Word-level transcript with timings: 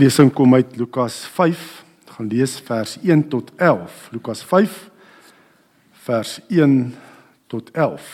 skriflesing 0.00 0.32
kom 0.32 0.54
uit 0.54 0.76
Lukas 0.76 1.26
5. 1.28 1.84
Ek 2.06 2.12
gaan 2.16 2.28
lees 2.32 2.54
vers 2.64 2.94
1 3.04 3.26
tot 3.28 3.50
11. 3.60 4.08
Lukas 4.14 4.40
5 4.48 4.78
vers 6.06 6.30
1 6.48 6.94
tot 7.52 7.68
11. 7.76 8.06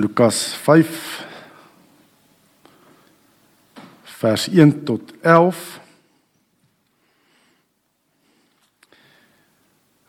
Lukas 0.00 0.40
5 0.64 0.96
vers 4.16 4.48
1 4.48 4.72
tot 4.88 5.12
11. 5.20 5.80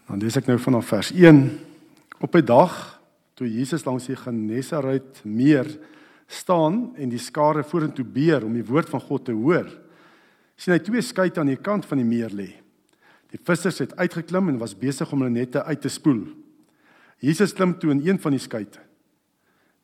Dan 0.07 0.23
lees 0.23 0.39
ek 0.39 0.47
nou 0.47 0.61
vanaf 0.63 0.93
vers 0.95 1.11
1. 1.11 1.49
Op 2.23 2.39
'n 2.39 2.45
dag 2.47 3.01
toe 3.35 3.51
Jesus 3.51 3.83
langs 3.83 4.07
die 4.07 4.15
Genesaret 4.15 5.19
meer 5.27 5.67
staan 6.33 6.93
en 6.97 7.11
die 7.11 7.21
skare 7.21 7.63
vorentoe 7.63 8.05
beer 8.05 8.45
om 8.45 8.53
die 8.55 8.65
woord 8.65 8.89
van 8.91 9.01
God 9.01 9.25
te 9.27 9.35
hoor, 9.37 9.69
sien 10.57 10.75
hy 10.75 10.81
twee 10.83 11.01
skeye 11.01 11.33
aan 11.39 11.51
die 11.51 11.59
kant 11.61 11.85
van 11.89 12.01
die 12.01 12.07
meer 12.07 12.33
lê. 12.33 12.49
Die 13.33 13.41
vissers 13.41 13.81
het 13.81 13.95
uitgeklim 13.97 14.51
en 14.51 14.61
was 14.61 14.75
besig 14.77 15.09
om 15.11 15.23
hulle 15.23 15.33
nette 15.33 15.63
uit 15.65 15.81
te 15.81 15.89
spoel. 15.89 16.25
Jesus 17.23 17.55
klim 17.55 17.73
toe 17.79 17.93
in 17.93 18.03
een 18.05 18.19
van 18.21 18.35
die 18.35 18.41
skeye, 18.41 18.81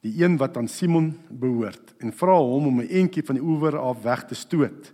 die 0.06 0.14
een 0.22 0.38
wat 0.40 0.58
aan 0.58 0.68
Simon 0.68 1.12
behoort, 1.30 1.96
en 2.00 2.14
vra 2.16 2.38
hom 2.38 2.68
om 2.68 2.82
'n 2.82 2.88
entjie 2.88 3.24
van 3.24 3.36
die 3.36 3.44
oewer 3.44 3.78
af 3.78 4.04
weg 4.04 4.26
te 4.28 4.36
stoot. 4.36 4.94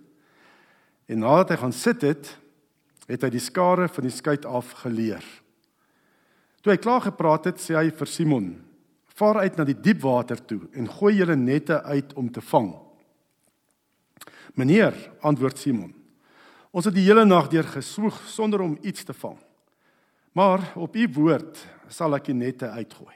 En 1.07 1.19
nadat 1.19 1.49
hy 1.49 1.57
gaan 1.57 1.73
sit 1.73 2.01
het, 2.01 2.37
het 3.07 3.21
hy 3.21 3.29
die 3.29 3.39
skare 3.39 3.87
van 3.87 4.03
die 4.03 4.11
skei 4.11 4.37
af 4.45 4.71
geleer. 4.71 5.23
Toe 6.61 6.73
hy 6.73 6.77
klaar 6.77 7.01
gepraat 7.01 7.45
het, 7.45 7.57
sê 7.61 7.75
hy 7.75 7.91
vir 7.91 8.07
Simon: 8.07 8.64
Vaar 9.15 9.45
uit 9.45 9.55
na 9.55 9.63
die 9.63 9.77
diep 9.79 10.01
water 10.03 10.41
toe 10.43 10.65
en 10.75 10.89
gooi 10.91 11.13
julle 11.15 11.37
nette 11.39 11.77
uit 11.83 12.13
om 12.19 12.27
te 12.31 12.41
vang. 12.43 12.73
Meneer, 14.59 14.95
antwoord 15.23 15.59
Simon. 15.59 15.93
Ons 16.75 16.89
het 16.89 16.95
die 16.95 17.05
hele 17.07 17.23
nag 17.23 17.47
deur 17.51 17.67
geswoeg 17.77 18.17
sonder 18.27 18.63
om 18.65 18.75
iets 18.83 19.07
te 19.07 19.15
vang. 19.15 19.37
Maar 20.35 20.73
op 20.75 20.95
u 20.95 21.07
woord 21.15 21.61
sal 21.87 22.17
ek 22.17 22.27
die 22.27 22.35
nette 22.35 22.67
uitgooi. 22.67 23.15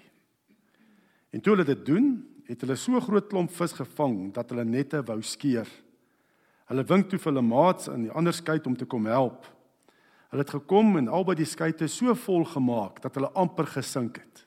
En 1.36 1.44
toe 1.44 1.54
hulle 1.54 1.68
dit 1.68 1.86
doen, 1.86 2.14
het 2.48 2.64
hulle 2.64 2.80
so 2.80 3.00
groot 3.04 3.28
klomp 3.30 3.52
vis 3.54 3.76
gevang 3.76 4.32
dat 4.34 4.50
hulle 4.54 4.64
nette 4.66 5.04
wou 5.06 5.20
skeur. 5.22 5.68
Hulle 6.72 6.86
wink 6.88 7.10
toe 7.10 7.20
vir 7.20 7.34
hulle 7.34 7.44
maats 7.46 7.92
in 7.92 8.08
die 8.08 8.16
ander 8.16 8.34
skei 8.34 8.62
om 8.64 8.78
te 8.78 8.88
kom 8.88 9.10
help. 9.12 9.44
Hulle 10.32 10.46
het 10.46 10.56
gekom 10.56 10.96
en 10.96 11.12
albei 11.12 11.36
die 11.36 11.50
skei 11.50 11.74
so 11.88 12.16
vol 12.16 12.46
gemaak 12.46 13.02
dat 13.04 13.20
hulle 13.20 13.36
amper 13.36 13.68
gesink 13.68 14.24
het. 14.24 14.46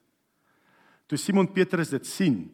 Toe 1.06 1.18
Simon 1.18 1.46
Petrus 1.46 1.90
dit 1.92 2.06
sien, 2.06 2.50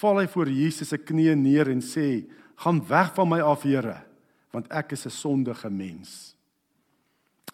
val 0.00 0.22
hy 0.22 0.26
voor 0.30 0.50
Jesus 0.50 0.92
se 0.92 0.98
knieë 0.98 1.36
neer 1.36 1.70
en 1.70 1.80
sê: 1.80 2.24
"Gaan 2.56 2.80
weg 2.88 3.14
van 3.14 3.28
my 3.28 3.40
af, 3.40 3.62
Here, 3.62 4.02
want 4.52 4.70
ek 4.70 4.92
is 4.92 5.06
'n 5.06 5.10
sondige 5.10 5.70
mens." 5.70 6.34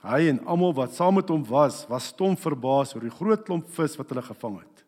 Hy 0.03 0.29
en 0.29 0.45
almal 0.47 0.75
wat 0.75 0.95
saam 0.95 1.15
met 1.15 1.29
hom 1.29 1.45
was, 1.45 1.87
was 1.91 2.13
stom 2.13 2.37
verbaas 2.37 2.95
oor 2.95 3.03
die 3.03 3.11
groot 3.11 3.45
klomp 3.45 3.67
vis 3.75 3.97
wat 3.99 4.09
hulle 4.09 4.23
gevang 4.23 4.61
het. 4.61 4.85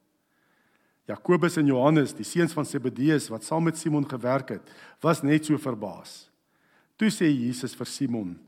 Jakobus 1.11 1.57
en 1.57 1.67
Johannes, 1.67 2.13
die 2.15 2.25
seuns 2.25 2.53
van 2.55 2.65
Zebedeus 2.65 3.29
wat 3.29 3.43
saam 3.43 3.65
met 3.67 3.79
Simon 3.79 4.07
gewerk 4.07 4.49
het, 4.55 4.63
was 5.03 5.23
net 5.23 5.45
so 5.45 5.59
verbaas. 5.59 6.31
Toe 6.97 7.11
sê 7.11 7.27
Jesus 7.27 7.75
vir 7.75 7.87
Simon: 7.87 8.39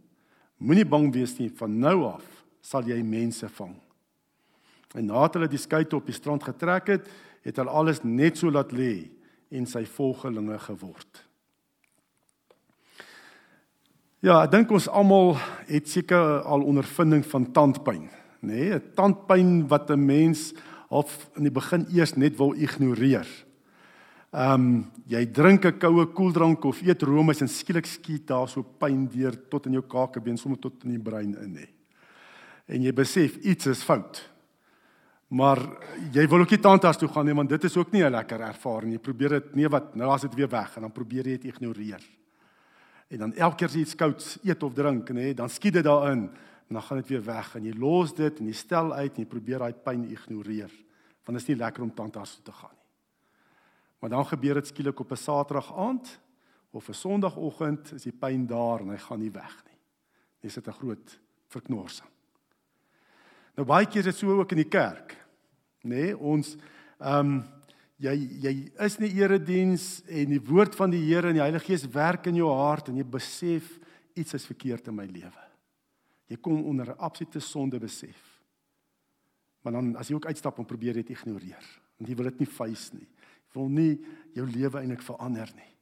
Moenie 0.58 0.86
bang 0.86 1.08
wees 1.12 1.34
nie, 1.40 1.48
van 1.48 1.80
nou 1.80 2.04
af 2.12 2.44
sal 2.62 2.86
jy 2.86 3.00
mense 3.02 3.48
vang. 3.48 3.74
En 4.94 5.06
nadat 5.08 5.34
hulle 5.38 5.48
die 5.48 5.60
skei 5.60 5.84
op 5.92 6.06
die 6.06 6.16
strand 6.16 6.44
getrek 6.44 6.86
het, 6.92 7.10
het 7.42 7.56
hulle 7.56 7.70
alles 7.70 8.02
net 8.04 8.38
so 8.38 8.50
laat 8.50 8.72
lê 8.72 9.08
en 9.52 9.66
sy 9.66 9.84
volgelinge 9.84 10.58
geword. 10.68 11.22
Ja, 14.22 14.38
ek 14.44 14.52
dink 14.52 14.70
ons 14.70 14.86
almal 14.86 15.34
het 15.66 15.88
seker 15.90 16.44
al 16.46 16.62
ondervinding 16.62 17.24
van 17.26 17.48
tandpyn, 17.52 18.04
nê? 18.42 18.68
Nee, 18.70 18.74
'n 18.74 18.94
Tandpyn 18.94 19.68
wat 19.68 19.90
'n 19.90 20.06
mens 20.06 20.54
of 20.88 21.30
in 21.36 21.42
die 21.42 21.50
begin 21.50 21.86
eers 21.90 22.14
net 22.14 22.36
wil 22.36 22.52
ignoreer. 22.54 23.26
Ehm 24.32 24.54
um, 24.54 24.90
jy 25.06 25.26
drink 25.26 25.64
'n 25.64 25.78
koue 25.78 26.06
koeldrank 26.06 26.64
of 26.64 26.82
eet 26.82 27.02
roomys 27.02 27.40
en 27.40 27.48
skielik 27.48 27.86
skiet 27.86 28.26
daar 28.26 28.48
so 28.48 28.62
pyn 28.62 29.08
deur 29.08 29.48
tot 29.48 29.66
in 29.66 29.72
jou 29.72 29.82
kakebeen, 29.82 30.38
sommer 30.38 30.58
tot 30.58 30.84
in 30.84 30.90
die 30.90 31.02
brein 31.02 31.34
in, 31.36 31.52
nê. 31.52 31.66
En 32.66 32.82
jy 32.82 32.92
besef 32.92 33.36
iets 33.36 33.66
is 33.66 33.82
fout. 33.82 34.31
Maar 35.32 35.60
jy 36.12 36.26
wil 36.28 36.44
ook 36.44 36.50
nie 36.52 36.60
tandarts 36.60 36.98
toe 37.00 37.08
gaan 37.08 37.24
nie 37.24 37.34
want 37.36 37.48
dit 37.48 37.64
is 37.64 37.76
ook 37.76 37.92
nie 37.92 38.02
'n 38.04 38.10
lekker 38.12 38.40
ervaring. 38.40 38.92
Jy 38.92 38.98
probeer 38.98 39.28
dit 39.28 39.54
nee 39.54 39.68
wat 39.68 39.94
nou 39.94 40.10
as 40.10 40.20
dit 40.20 40.34
weer 40.34 40.48
weg 40.48 40.76
en 40.76 40.82
dan 40.82 40.92
probeer 40.92 41.24
jy 41.26 41.38
dit 41.38 41.44
ignoreer. 41.44 42.02
En 43.08 43.18
dan 43.18 43.32
elke 43.34 43.56
keer 43.56 43.68
as 43.68 43.74
jy 43.74 43.80
iets 43.80 43.94
kouds 43.94 44.38
eet 44.44 44.62
of 44.62 44.74
drink 44.74 45.10
nê, 45.10 45.34
dan 45.34 45.48
skiet 45.48 45.72
dit 45.72 45.84
daarin 45.84 46.28
en 46.68 46.74
dan 46.74 46.82
gaan 46.82 46.96
dit 46.96 47.08
weer 47.08 47.24
weg 47.24 47.56
en 47.56 47.64
jy 47.64 47.72
los 47.72 48.14
dit 48.14 48.40
en 48.40 48.46
jy 48.46 48.52
stel 48.52 48.92
uit 48.92 49.12
en 49.14 49.22
jy 49.22 49.28
probeer 49.28 49.58
daai 49.58 49.72
pyn 49.72 50.10
ignoreer. 50.10 50.70
Want 51.24 51.38
dit 51.38 51.42
is 51.42 51.48
nie 51.48 51.56
lekker 51.56 51.82
om 51.82 51.94
tandarts 51.94 52.34
toe 52.34 52.44
te 52.44 52.52
gaan 52.52 52.70
nie. 52.72 52.88
Maar 54.00 54.10
dan 54.10 54.26
gebeur 54.26 54.54
dit 54.54 54.66
skielik 54.66 55.00
op 55.00 55.12
'n 55.12 55.16
Saterdag 55.16 55.76
aand 55.76 56.20
of 56.72 56.88
'n 56.88 56.94
Sondagoggend 56.94 57.92
is 57.92 58.02
die 58.02 58.12
pyn 58.12 58.46
daar 58.46 58.80
en 58.80 58.88
hy 58.88 58.98
gaan 58.98 59.20
nie 59.20 59.32
weg 59.32 59.64
nie. 59.64 59.78
Dis 60.40 60.56
'n 60.56 60.72
groot 60.72 61.20
verknorsing. 61.48 62.08
Nou 63.56 63.66
baie 63.66 63.86
keer 63.86 63.98
is 63.98 64.04
dit 64.04 64.16
so 64.16 64.38
ook 64.38 64.50
in 64.50 64.56
die 64.56 64.68
kerk 64.68 65.21
nê 65.82 66.08
nee, 66.08 66.16
ons 66.16 66.56
ehm 67.02 67.18
um, 67.26 67.42
jy 68.02 68.14
jy 68.42 68.52
is 68.82 68.96
in 68.98 69.06
die 69.06 69.20
erediens 69.20 69.86
en 70.10 70.32
die 70.34 70.42
woord 70.42 70.74
van 70.74 70.90
die 70.90 71.04
Here 71.04 71.30
en 71.30 71.38
die 71.38 71.44
Heilige 71.44 71.68
Gees 71.70 71.84
werk 71.94 72.26
in 72.26 72.40
jou 72.40 72.48
hart 72.50 72.90
en 72.90 72.98
jy 72.98 73.04
besef 73.06 73.68
iets 74.18 74.34
is 74.34 74.46
verkeerd 74.48 74.88
in 74.90 74.96
my 74.96 75.06
lewe. 75.06 75.44
Jy 76.26 76.38
kom 76.42 76.64
onder 76.66 76.90
'n 76.90 76.98
absolute 76.98 77.40
sonde 77.40 77.78
besef. 77.78 78.18
Maar 79.62 79.72
dan 79.72 79.96
as 79.96 80.08
jy 80.08 80.14
ook 80.14 80.26
uitstap 80.26 80.58
en 80.58 80.64
probeer 80.64 80.94
dit 80.94 81.10
ignoreer, 81.10 81.64
want 81.98 82.08
jy 82.08 82.16
wil 82.16 82.24
dit 82.24 82.40
nie 82.40 82.46
face 82.46 82.90
nie. 82.94 83.06
Jy 83.06 83.54
wil 83.54 83.68
nie 83.68 84.00
jou 84.34 84.46
lewe 84.46 84.78
eintlik 84.78 85.02
verander 85.02 85.50
nie. 85.54 85.72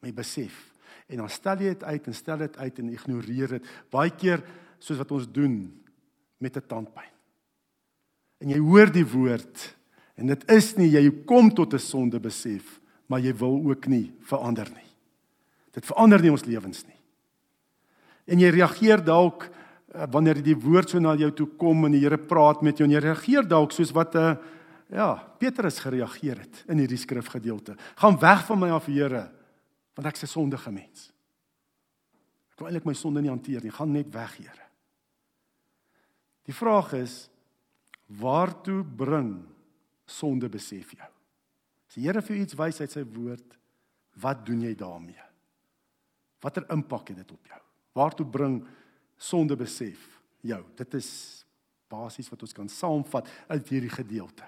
Maar 0.00 0.10
jy 0.10 0.14
besef 0.14 0.70
en 1.08 1.16
dan 1.16 1.28
stel 1.28 1.58
jy 1.58 1.68
dit 1.74 1.84
uit 1.84 2.06
en 2.06 2.14
stel 2.14 2.38
dit 2.38 2.56
uit 2.56 2.78
en 2.78 2.88
ignoreer 2.88 3.48
dit. 3.48 3.66
Baie 3.90 4.10
keer 4.10 4.44
soos 4.78 4.98
wat 4.98 5.10
ons 5.10 5.26
doen 5.32 5.82
met 6.38 6.56
'n 6.56 6.66
tandpyn 6.66 7.13
en 8.44 8.52
jy 8.52 8.60
hoor 8.60 8.92
die 8.92 9.06
woord 9.08 9.70
en 10.20 10.28
dit 10.30 10.42
is 10.52 10.74
nie 10.76 10.92
jy 10.92 11.08
kom 11.26 11.48
tot 11.50 11.74
'n 11.74 11.80
sonde 11.80 12.20
besef, 12.20 12.78
maar 13.08 13.20
jy 13.20 13.32
wil 13.32 13.56
ook 13.70 13.86
nie 13.88 14.12
verander 14.20 14.68
nie. 14.70 14.90
Dit 15.72 15.86
verander 15.86 16.20
nie 16.20 16.30
ons 16.30 16.44
lewens 16.44 16.84
nie. 16.86 17.00
En 18.26 18.38
jy 18.38 18.50
reageer 18.50 19.02
dalk 19.04 19.48
uh, 19.48 20.06
wanneer 20.06 20.42
die 20.42 20.54
woord 20.54 20.90
so 20.90 21.00
na 21.00 21.16
jou 21.16 21.30
toe 21.30 21.48
kom 21.58 21.84
en 21.84 21.92
die 21.92 22.00
Here 22.00 22.18
praat 22.18 22.62
met 22.62 22.78
jou 22.78 22.86
en 22.86 22.94
jy 22.94 23.00
reageer 23.00 23.48
dalk 23.48 23.72
soos 23.72 23.92
wat 23.92 24.14
'n 24.14 24.18
eh, 24.18 24.36
ja, 24.90 25.16
Petrus 25.38 25.80
gereageer 25.80 26.38
het 26.38 26.64
in 26.68 26.78
hierdie 26.78 26.98
skrifgedeelte. 26.98 27.76
Gaan 27.96 28.18
weg 28.20 28.46
van 28.46 28.58
my 28.58 28.70
af, 28.70 28.86
Here, 28.86 29.30
want 29.96 30.06
ek 30.06 30.14
is 30.14 30.22
'n 30.22 30.26
sondige 30.26 30.70
mens. 30.70 31.12
Ek 32.52 32.58
wil 32.60 32.68
eintlik 32.68 32.86
my 32.86 32.94
sonde 32.94 33.20
nie 33.20 33.30
hanteer 33.30 33.62
nie. 33.62 33.70
Gaan 33.70 33.92
net 33.92 34.12
weg, 34.12 34.36
Here. 34.36 34.64
Die 36.44 36.54
vraag 36.54 36.92
is 36.92 37.28
Waartoe 38.06 38.82
bring 38.84 39.44
sonde 40.04 40.48
besef 40.48 40.92
jou? 40.92 41.10
As 41.88 41.96
die 41.96 42.04
Here 42.04 42.22
vir 42.22 42.36
iets 42.42 42.56
wys 42.58 42.80
uit 42.80 42.92
sy 42.92 43.04
woord, 43.04 43.56
wat 44.20 44.44
doen 44.46 44.62
jy 44.66 44.74
daarmee? 44.78 45.30
Watter 46.44 46.66
impak 46.72 47.08
het 47.08 47.22
dit 47.22 47.30
op 47.32 47.46
jou? 47.48 47.60
Waartoe 47.96 48.26
bring 48.26 48.58
sonde 49.16 49.56
besef 49.56 50.02
jou? 50.44 50.60
Dit 50.76 50.98
is 51.00 51.08
basies 51.88 52.28
wat 52.32 52.42
ons 52.44 52.56
kan 52.56 52.68
saamvat 52.68 53.30
uit 53.48 53.72
hierdie 53.72 53.92
gedeelte. 53.92 54.44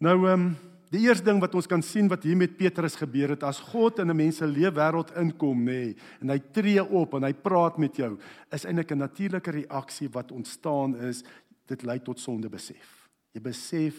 Nou 0.00 0.18
ehm 0.26 0.50
um, 0.50 0.52
die 0.90 1.04
eerste 1.04 1.22
ding 1.22 1.38
wat 1.38 1.52
ons 1.54 1.68
kan 1.70 1.82
sien 1.86 2.08
wat 2.10 2.24
hier 2.26 2.34
met 2.34 2.56
Petrus 2.58 2.96
gebeur 2.98 3.30
het 3.36 3.44
as 3.46 3.60
God 3.62 4.00
in 4.02 4.10
'n 4.10 4.16
mens 4.16 4.38
se 4.38 4.46
lewe 4.46 4.74
wêreld 4.74 5.12
inkom 5.14 5.58
nê 5.62 5.64
nee, 5.64 5.96
en 6.20 6.30
hy 6.30 6.38
tree 6.50 6.82
op 6.82 7.14
en 7.14 7.22
hy 7.22 7.32
praat 7.32 7.78
met 7.78 7.96
jou 7.96 8.18
is 8.50 8.64
eintlik 8.64 8.90
'n 8.90 8.98
natuurlike 8.98 9.50
reaksie 9.50 10.08
wat 10.08 10.32
ontstaan 10.32 10.96
is 10.96 11.22
dit 11.70 11.84
lei 11.86 11.98
tot 12.04 12.20
sonde 12.20 12.50
besef. 12.52 12.96
Jy 13.34 13.42
besef 13.44 13.98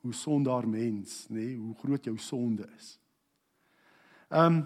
hoe 0.00 0.14
sondaar 0.16 0.68
mens, 0.68 1.26
nê, 1.28 1.50
nee, 1.50 1.56
hoe 1.58 1.74
groot 1.82 2.06
jou 2.08 2.16
sonde 2.18 2.68
is. 2.78 2.94
Ehm 4.30 4.60
um, 4.60 4.62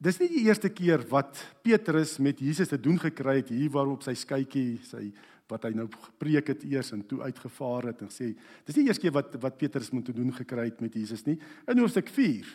dis 0.00 0.16
nie 0.16 0.30
die 0.32 0.46
eerste 0.46 0.70
keer 0.72 1.02
wat 1.10 1.36
Petrus 1.60 2.14
met 2.24 2.38
Jesus 2.40 2.70
te 2.70 2.78
doen 2.80 2.96
gekry 2.96 3.34
het 3.42 3.50
hier 3.52 3.68
waarop 3.74 4.00
sy 4.00 4.14
skytjie, 4.16 4.78
sy 4.88 5.10
wat 5.50 5.66
hy 5.66 5.74
nou 5.76 5.84
gepreek 5.92 6.52
het 6.54 6.62
eers 6.64 6.94
en 6.94 7.02
toe 7.04 7.18
uitgevaar 7.26 7.90
het 7.90 8.00
en 8.06 8.12
sê 8.14 8.30
dis 8.64 8.78
nie 8.78 8.86
eers 8.88 9.00
keer 9.02 9.12
wat 9.12 9.36
wat 9.42 9.58
Petrus 9.60 9.90
moet 9.92 10.06
te 10.08 10.14
doen 10.16 10.32
gekry 10.32 10.70
het 10.70 10.80
met 10.80 10.96
Jesus 10.96 11.26
nie. 11.26 11.36
In 11.68 11.82
hoofstuk 11.82 12.08
4 12.14 12.48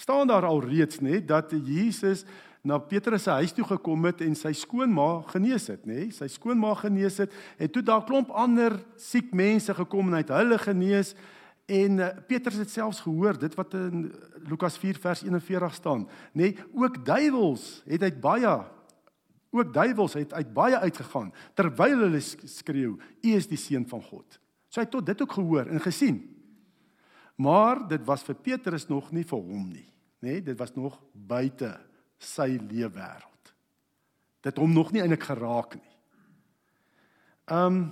staan 0.00 0.30
daar 0.30 0.46
al 0.48 0.62
reeds 0.64 1.02
nê 1.04 1.20
dat 1.20 1.52
Jesus 1.52 2.24
na 2.62 2.78
Petrus 2.78 3.24
se 3.24 3.30
huis 3.40 3.52
toe 3.56 3.64
gekom 3.64 4.04
het 4.04 4.20
en 4.20 4.34
sy 4.36 4.52
skoonma 4.52 5.22
genees 5.32 5.70
het, 5.72 5.86
nê? 5.88 6.10
Sy 6.12 6.28
skoonma 6.28 6.74
genees 6.82 7.18
het 7.22 7.34
en 7.58 7.70
toe 7.72 7.82
daar 7.82 8.04
klomp 8.08 8.32
ander 8.36 8.76
siek 9.00 9.32
mense 9.32 9.74
gekom 9.74 10.10
en 10.10 10.18
hy 10.18 10.24
het 10.24 10.34
hulle 10.36 10.58
genees 10.60 11.14
En 11.70 12.00
uh, 12.02 12.08
Petrus 12.26 12.58
het 12.58 12.70
selfs 12.70 13.00
gehoor 13.04 13.38
dit 13.38 13.54
wat 13.54 13.74
in 13.78 14.08
Lukas 14.48 14.78
4 14.80 14.98
vers 14.98 15.22
41 15.22 15.74
staan, 15.74 16.06
nê, 16.34 16.50
nee, 16.50 16.56
ook 16.74 16.98
duiwels 17.06 17.82
het 17.86 18.02
uit 18.02 18.20
baie 18.20 18.54
ook 19.50 19.72
duiwels 19.74 20.14
het 20.14 20.32
uit 20.32 20.50
baie 20.54 20.78
uitgegaan 20.78 21.32
terwyl 21.58 22.04
hulle 22.06 22.20
skreeu, 22.22 22.96
U 22.98 23.30
is 23.34 23.48
die 23.50 23.58
seun 23.58 23.86
van 23.90 24.02
God. 24.02 24.38
So 24.70 24.78
hy 24.78 24.86
het 24.86 24.94
tot 24.94 25.06
dit 25.06 25.22
ook 25.22 25.32
gehoor 25.34 25.66
en 25.66 25.82
gesien. 25.82 26.20
Maar 27.34 27.82
dit 27.90 28.04
was 28.06 28.22
vir 28.26 28.38
Petrus 28.38 28.86
nog 28.86 29.10
nie 29.14 29.24
vir 29.26 29.38
hom 29.38 29.64
nie, 29.70 29.88
nê, 30.22 30.38
nee, 30.38 30.42
dit 30.50 30.58
was 30.58 30.74
nog 30.74 30.98
buite 31.14 31.72
sy 32.20 32.58
leefwêreld. 32.60 33.54
Dit 34.44 34.60
hom 34.60 34.72
nog 34.72 34.92
nie 34.92 35.02
eintlik 35.02 35.24
geraak 35.28 35.74
nie. 35.80 35.90
Um 37.50 37.82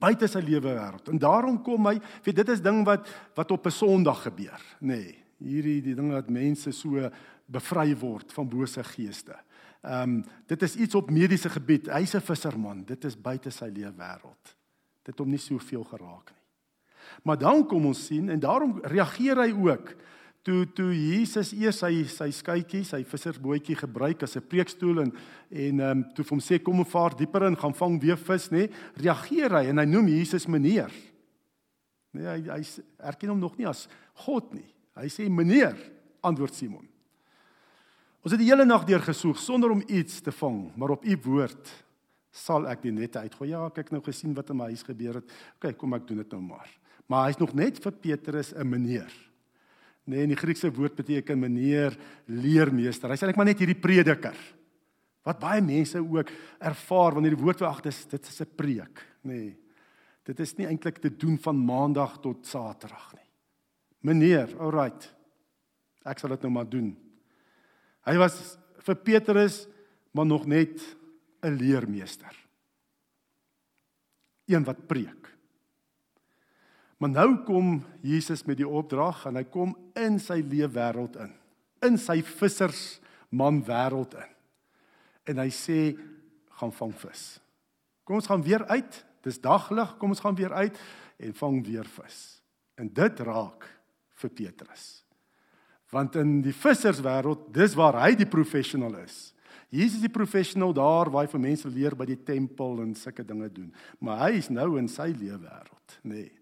buite 0.00 0.28
sy 0.30 0.40
lewe 0.40 0.72
wêreld. 0.72 1.10
En 1.12 1.18
daarom 1.20 1.58
kom 1.64 1.90
hy, 1.90 1.98
weet 2.24 2.38
dit 2.40 2.52
is 2.54 2.62
ding 2.64 2.78
wat 2.88 3.08
wat 3.36 3.50
op 3.50 3.66
'n 3.66 3.70
Sondag 3.70 4.22
gebeur, 4.22 4.62
nê. 4.80 4.88
Nee, 4.88 5.24
hierdie 5.38 5.82
die 5.82 5.94
ding 5.94 6.10
wat 6.12 6.30
mense 6.30 6.72
so 6.72 7.10
bevry 7.46 7.94
word 7.96 8.32
van 8.32 8.48
bose 8.48 8.82
geeste. 8.84 9.36
Um, 9.82 10.24
dit 10.46 10.62
is 10.62 10.76
iets 10.76 10.94
op 10.94 11.10
mediese 11.10 11.48
gebied. 11.48 11.88
Hy's 11.88 12.14
'n 12.14 12.20
visserman. 12.20 12.84
Dit 12.84 13.04
is 13.04 13.16
buite 13.16 13.50
sy 13.50 13.68
lewe 13.68 13.92
wêreld. 13.92 14.56
Dit 15.02 15.18
hom 15.18 15.30
nie 15.30 15.38
soveel 15.38 15.84
geraak 15.84 16.30
nie. 16.30 16.40
Maar 17.22 17.38
dan 17.38 17.66
kom 17.66 17.86
ons 17.86 18.06
sien 18.06 18.28
en 18.28 18.40
daarom 18.40 18.80
reageer 18.82 19.36
hy 19.36 19.52
ook 19.52 19.94
toe 20.42 20.64
toe 20.72 20.90
Jesus 20.94 21.52
eers 21.52 21.82
sy 21.82 22.04
sy 22.08 22.30
skuitjie, 22.32 22.82
sy 22.84 23.02
vissersbootjie 23.04 23.76
gebruik 23.76 24.22
as 24.22 24.36
'n 24.36 24.48
preekstoel 24.48 25.02
en 25.04 25.12
en 25.50 25.80
ehm 25.80 25.98
um, 25.98 26.04
toe 26.14 26.24
hom 26.30 26.40
sê 26.40 26.62
kom 26.62 26.78
en 26.78 26.84
vaar 26.84 27.16
dieper 27.16 27.46
in, 27.46 27.56
gaan 27.56 27.74
vang 27.74 28.00
weer 28.00 28.16
vis, 28.16 28.50
nê? 28.50 28.70
Reageer 28.96 29.50
hy 29.50 29.64
en 29.70 29.78
hy 29.78 29.84
noem 29.84 30.08
Jesus 30.08 30.46
meneer. 30.46 30.90
Nee, 32.12 32.26
hy 32.26 32.50
hy 32.50 32.62
erken 32.98 33.28
hom 33.28 33.40
nog 33.40 33.56
nie 33.58 33.66
as 33.66 33.88
God 34.14 34.54
nie. 34.54 34.68
Hy 34.96 35.08
sê 35.08 35.28
meneer, 35.28 35.76
antwoord 36.22 36.54
Simon. 36.54 36.88
Ons 38.20 38.32
het 38.32 38.40
die 38.40 38.50
hele 38.50 38.64
nag 38.64 38.84
deur 38.84 39.00
gesoek 39.00 39.38
sonder 39.38 39.70
om 39.70 39.82
iets 39.88 40.20
te 40.20 40.32
vang, 40.32 40.72
maar 40.76 40.90
op 40.90 41.04
u 41.04 41.16
woord 41.24 41.70
sal 42.30 42.66
ek 42.68 42.82
die 42.82 42.92
nette 42.92 43.18
uitgooi. 43.18 43.50
Ja, 43.50 43.66
ek 43.66 43.76
het 43.76 43.92
nou 43.92 44.02
gesien 44.04 44.34
wat 44.34 44.50
in 44.50 44.56
my 44.56 44.68
huis 44.70 44.84
gebeur 44.86 45.14
het. 45.20 45.32
OK, 45.56 45.72
kom 45.76 45.94
ek 45.94 46.06
doen 46.06 46.20
dit 46.22 46.32
nou 46.32 46.42
maar. 46.42 46.68
Maar 47.10 47.26
hy's 47.26 47.40
nog 47.40 47.54
net 47.54 47.80
vir 47.82 47.92
Petrus 47.92 48.52
'n 48.54 48.68
meneer. 48.68 49.29
Nee, 50.10 50.24
in 50.26 50.32
die 50.32 50.38
Griekse 50.38 50.72
woord 50.74 50.96
beteken 50.98 51.38
meneer 51.38 51.94
leermeester. 52.26 53.12
Hy's 53.12 53.22
eintlik 53.22 53.38
maar 53.38 53.50
net 53.50 53.60
hierdie 53.62 53.78
prediker. 53.78 54.36
Wat 55.26 55.38
baie 55.38 55.62
mense 55.62 56.00
ook 56.00 56.32
ervaar 56.58 57.14
wanneer 57.14 57.36
die 57.36 57.42
woord 57.44 57.62
wag 57.62 57.82
is 57.86 58.06
dit 58.10 58.26
is 58.26 58.40
'n 58.40 58.56
preek, 58.56 59.04
nê. 59.22 59.32
Nee, 59.32 59.58
dit 60.24 60.40
is 60.40 60.56
nie 60.56 60.66
eintlik 60.66 60.98
te 60.98 61.10
doen 61.10 61.38
van 61.38 61.56
maandag 61.56 62.20
tot 62.20 62.46
saterdag 62.46 63.14
nie. 63.14 63.28
Meneer, 64.00 64.48
alright. 64.58 65.14
Ek 66.04 66.18
sal 66.18 66.30
dit 66.30 66.42
nou 66.42 66.52
maar 66.52 66.68
doen. 66.68 66.96
Hy 68.06 68.16
was 68.16 68.58
vir 68.78 68.96
Petrus 68.96 69.66
maar 70.12 70.26
nog 70.26 70.46
net 70.46 70.80
'n 71.42 71.56
leermeester. 71.56 72.34
Een 74.46 74.64
wat 74.64 74.86
preek. 74.86 75.39
Maar 77.00 77.08
nou 77.10 77.28
kom 77.48 77.78
Jesus 78.04 78.42
met 78.44 78.58
die 78.60 78.68
opdrag 78.68 79.22
en 79.30 79.38
hy 79.40 79.46
kom 79.48 79.72
in 79.96 80.18
sy 80.20 80.42
leefwêreld 80.44 81.16
in. 81.22 81.30
In 81.88 81.96
sy 81.96 82.18
vissersman 82.20 83.62
wêreld 83.64 84.12
in. 84.20 84.32
En 85.32 85.40
hy 85.40 85.48
sê 85.54 85.78
gaan 86.60 86.74
vang 86.76 86.92
vis. 87.00 87.22
Kom 88.04 88.18
ons 88.18 88.28
gaan 88.28 88.44
weer 88.44 88.66
uit. 88.68 88.98
Dis 89.24 89.40
daglig. 89.40 89.94
Kom 89.96 90.12
ons 90.12 90.20
gaan 90.20 90.36
weer 90.36 90.52
uit 90.52 90.76
en 91.24 91.36
vang 91.38 91.56
weer 91.64 91.88
vis. 91.88 92.18
En 92.76 92.90
dit 92.92 93.22
raak 93.24 93.64
vir 94.20 94.32
Petrus. 94.36 94.84
Want 95.90 96.18
in 96.20 96.42
die 96.44 96.54
visserswêreld, 96.54 97.48
dis 97.54 97.76
waar 97.80 97.96
hy 98.02 98.10
die 98.18 98.28
professional 98.28 98.98
is. 99.00 99.30
Jesus 99.72 100.02
is 100.02 100.04
die 100.04 100.12
professional 100.12 100.74
daar 100.76 101.08
waar 101.08 101.24
hy 101.24 101.32
vir 101.32 101.42
mense 101.46 101.72
leer 101.72 101.96
by 101.96 102.04
die 102.10 102.20
tempel 102.28 102.82
en 102.84 102.92
sulke 102.98 103.24
dinge 103.24 103.48
doen. 103.54 103.72
Maar 104.04 104.26
hy 104.26 104.30
is 104.42 104.52
nou 104.52 104.74
in 104.76 104.90
sy 104.90 105.08
leefwêreld, 105.14 105.96
nê. 106.04 106.26
Nee 106.26 106.39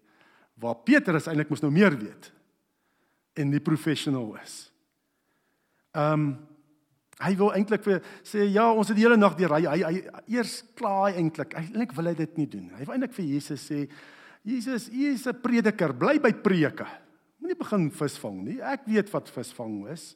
waar 0.59 0.75
Petrus 0.83 1.27
eintlik 1.27 1.49
mos 1.49 1.63
nou 1.63 1.71
meer 1.71 1.95
weet 1.97 2.31
en 3.39 3.51
die 3.53 3.63
professional 3.63 4.35
is. 4.43 4.61
Ehm 5.95 6.13
um, 6.13 6.29
hy 7.19 7.33
wil 7.35 7.49
eintlik 7.51 7.83
vir 7.83 7.97
sê 8.23 8.45
ja, 8.47 8.69
ons 8.71 8.87
het 8.87 8.95
die 8.95 9.03
hele 9.03 9.17
nag 9.19 9.33
deur 9.35 9.51
hy, 9.57 9.65
hy 9.67 9.79
hy 9.83 10.21
eers 10.37 10.61
klaai 10.79 11.17
eintlik. 11.19 11.51
Eintlik 11.59 11.91
wil 11.97 12.07
hy 12.07 12.13
dit 12.15 12.37
nie 12.39 12.47
doen. 12.47 12.69
Hy 12.77 12.85
wil 12.87 12.95
eintlik 12.95 13.17
vir 13.17 13.25
Jesus 13.27 13.65
sê 13.67 13.81
Jesus, 14.47 14.87
u 14.87 15.09
is 15.11 15.27
'n 15.27 15.35
prediker, 15.41 15.93
bly 15.93 16.17
by 16.19 16.31
preke. 16.31 16.87
Moenie 17.39 17.57
begin 17.59 17.91
visvang 17.91 18.43
nie. 18.43 18.61
Ek 18.61 18.85
weet 18.85 19.09
wat 19.11 19.29
visvang 19.29 19.87
is. 19.91 20.15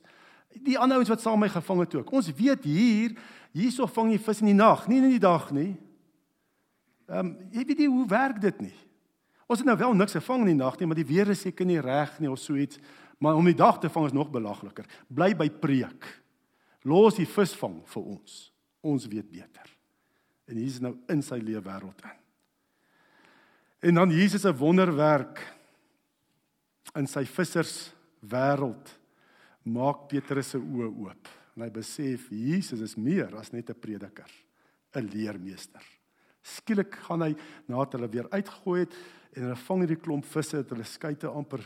Die 0.63 0.77
ander 0.77 0.97
ouens 0.97 1.09
wat 1.09 1.21
saam 1.21 1.39
met 1.39 1.49
my 1.49 1.59
gevang 1.59 1.79
het 1.79 1.95
ook. 1.95 2.11
Ons 2.13 2.31
weet 2.31 2.63
hier, 2.63 3.15
hierso 3.51 3.85
vang 3.87 4.11
jy 4.11 4.19
vis 4.19 4.41
in 4.41 4.47
die 4.47 4.53
nag, 4.53 4.87
nie 4.87 4.97
in 4.97 5.09
die 5.09 5.19
dag 5.19 5.51
nie. 5.51 5.75
Ehm 7.09 7.19
um, 7.19 7.37
jy 7.51 7.65
weet 7.65 7.77
nie 7.79 7.89
hoe 7.89 8.07
werk 8.07 8.41
dit 8.41 8.61
nie. 8.61 8.77
Ons 9.47 9.59
het 9.59 9.67
nou 9.67 9.77
wel 9.77 9.93
niks 9.93 10.15
gevang 10.15 10.45
in 10.45 10.53
die 10.53 10.61
nag 10.63 10.79
nie, 10.79 10.87
maar 10.87 10.99
die 10.99 11.07
weer 11.07 11.29
is 11.33 11.43
seker 11.45 11.67
nie 11.67 11.81
reg 11.83 12.19
nie 12.19 12.31
of 12.31 12.39
so 12.39 12.55
iets. 12.55 12.79
Maar 13.19 13.35
om 13.39 13.45
die 13.45 13.57
dag 13.57 13.79
te 13.79 13.89
vang 13.91 14.09
is 14.09 14.15
nog 14.15 14.31
belagliker. 14.31 14.87
Bly 15.07 15.33
by 15.39 15.49
preek. 15.49 16.07
Los 16.83 17.19
die 17.19 17.27
visvang 17.29 17.81
vir 17.87 18.03
ons. 18.15 18.39
Ons 18.83 19.07
weet 19.07 19.29
beter. 19.31 19.69
En 20.51 20.59
is 20.59 20.81
nou 20.83 20.95
in 21.11 21.21
sy 21.23 21.39
lewe 21.39 21.63
wêreld 21.63 22.03
in. 22.03 22.19
En 23.83 23.99
dan 23.99 24.11
Jesus 24.15 24.43
se 24.43 24.51
wonderwerk 24.55 25.41
in 26.99 27.07
sy 27.09 27.25
vissers 27.27 27.91
wêreld 28.23 28.91
maak 29.63 30.07
Petrus 30.11 30.53
se 30.53 30.59
oë 30.59 30.87
oop. 30.87 31.31
En 31.55 31.65
hy 31.65 31.71
besef 31.73 32.29
Jesus 32.31 32.81
is 32.83 32.95
meer 32.97 33.35
as 33.37 33.51
net 33.51 33.69
'n 33.69 33.79
prediker, 33.79 34.29
'n 34.95 35.09
leermeester. 35.13 35.83
Skielik 36.43 36.95
gaan 37.07 37.21
hy 37.21 37.35
nadat 37.67 37.93
hulle 37.93 38.09
weer 38.09 38.27
uitgegooi 38.31 38.79
het 38.79 38.95
en 39.35 39.47
hulle 39.47 39.55
vang 39.55 39.83
hierdie 39.83 40.01
klomp 40.01 40.25
visse 40.25 40.57
het 40.57 40.69
hulle 40.69 40.85
skuite 40.87 41.27
amper 41.27 41.63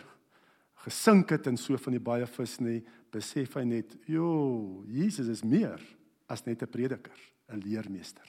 gesink 0.85 1.33
het 1.35 1.47
en 1.47 1.57
so 1.57 1.77
van 1.77 1.97
die 1.97 2.03
baie 2.03 2.27
vis 2.37 2.57
nê 2.63 2.79
besef 3.13 3.57
hy 3.59 3.65
net 3.67 3.95
jo 4.07 4.83
Jesus 4.87 5.27
is 5.27 5.43
meer 5.43 5.81
as 6.27 6.45
net 6.45 6.63
'n 6.63 6.71
prediker 6.71 7.17
'n 7.49 7.61
leermeester. 7.63 8.27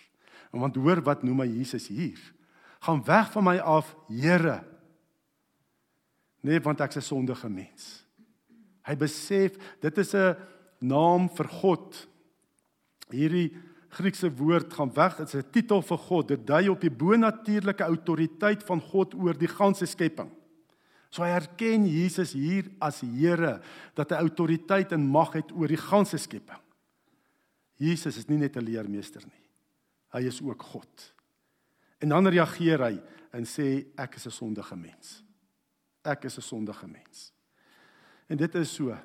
En 0.52 0.60
want 0.60 0.76
hoor 0.76 1.02
wat 1.02 1.22
noem 1.22 1.40
hy 1.40 1.48
Jesus 1.58 1.88
hier? 1.88 2.18
Gaan 2.80 3.04
weg 3.04 3.32
van 3.32 3.44
my 3.44 3.58
af 3.58 3.96
Here. 4.08 4.64
Nee 6.40 6.60
want 6.60 6.80
ek's 6.80 6.96
'n 6.96 7.02
sondige 7.02 7.48
mens. 7.48 8.04
Hy 8.86 8.96
besef 8.96 9.58
dit 9.80 9.98
is 9.98 10.14
'n 10.14 10.36
naam 10.80 11.28
vir 11.28 11.48
God. 11.48 12.08
Hierdie 13.10 13.52
Griekse 13.88 14.28
woord 14.36 14.72
gaan 14.72 14.90
weg, 14.92 15.16
dit 15.16 15.26
is 15.26 15.34
'n 15.34 15.50
titel 15.50 15.82
vir 15.82 15.98
God. 15.98 16.28
Dit 16.28 16.46
dui 16.46 16.68
op 16.68 16.80
die 16.80 16.90
bonatuurlike 16.90 17.82
autoriteit 17.82 18.62
van 18.62 18.80
God 18.80 19.14
oor 19.14 19.38
die 19.38 19.48
ganse 19.48 19.86
skepping. 19.86 20.30
So 21.10 21.22
hy 21.22 21.28
erken 21.28 21.86
Jesus 21.86 22.32
hier 22.32 22.68
as 22.78 23.00
Here 23.00 23.60
dat 23.94 24.10
hy 24.10 24.16
autoriteit 24.16 24.92
en 24.92 25.06
mag 25.06 25.32
het 25.32 25.52
oor 25.52 25.68
die 25.68 25.80
ganse 25.80 26.18
skepping. 26.18 26.60
Jesus 27.76 28.18
is 28.18 28.28
nie 28.28 28.38
net 28.38 28.56
'n 28.56 28.64
leermeester 28.64 29.22
nie. 29.24 29.48
Hy 30.12 30.26
is 30.26 30.42
ook 30.42 30.62
God. 30.62 31.14
En 32.00 32.08
dan 32.08 32.26
reageer 32.26 32.78
hy 32.78 33.00
en 33.32 33.44
sê 33.44 33.86
ek 33.96 34.16
is 34.16 34.26
'n 34.26 34.30
sondige 34.30 34.76
mens. 34.76 35.24
Ek 36.04 36.24
is 36.24 36.36
'n 36.36 36.42
sondige 36.42 36.86
mens. 36.86 37.32
En 38.28 38.36
dit 38.36 38.54
is 38.54 38.74
so. 38.74 38.96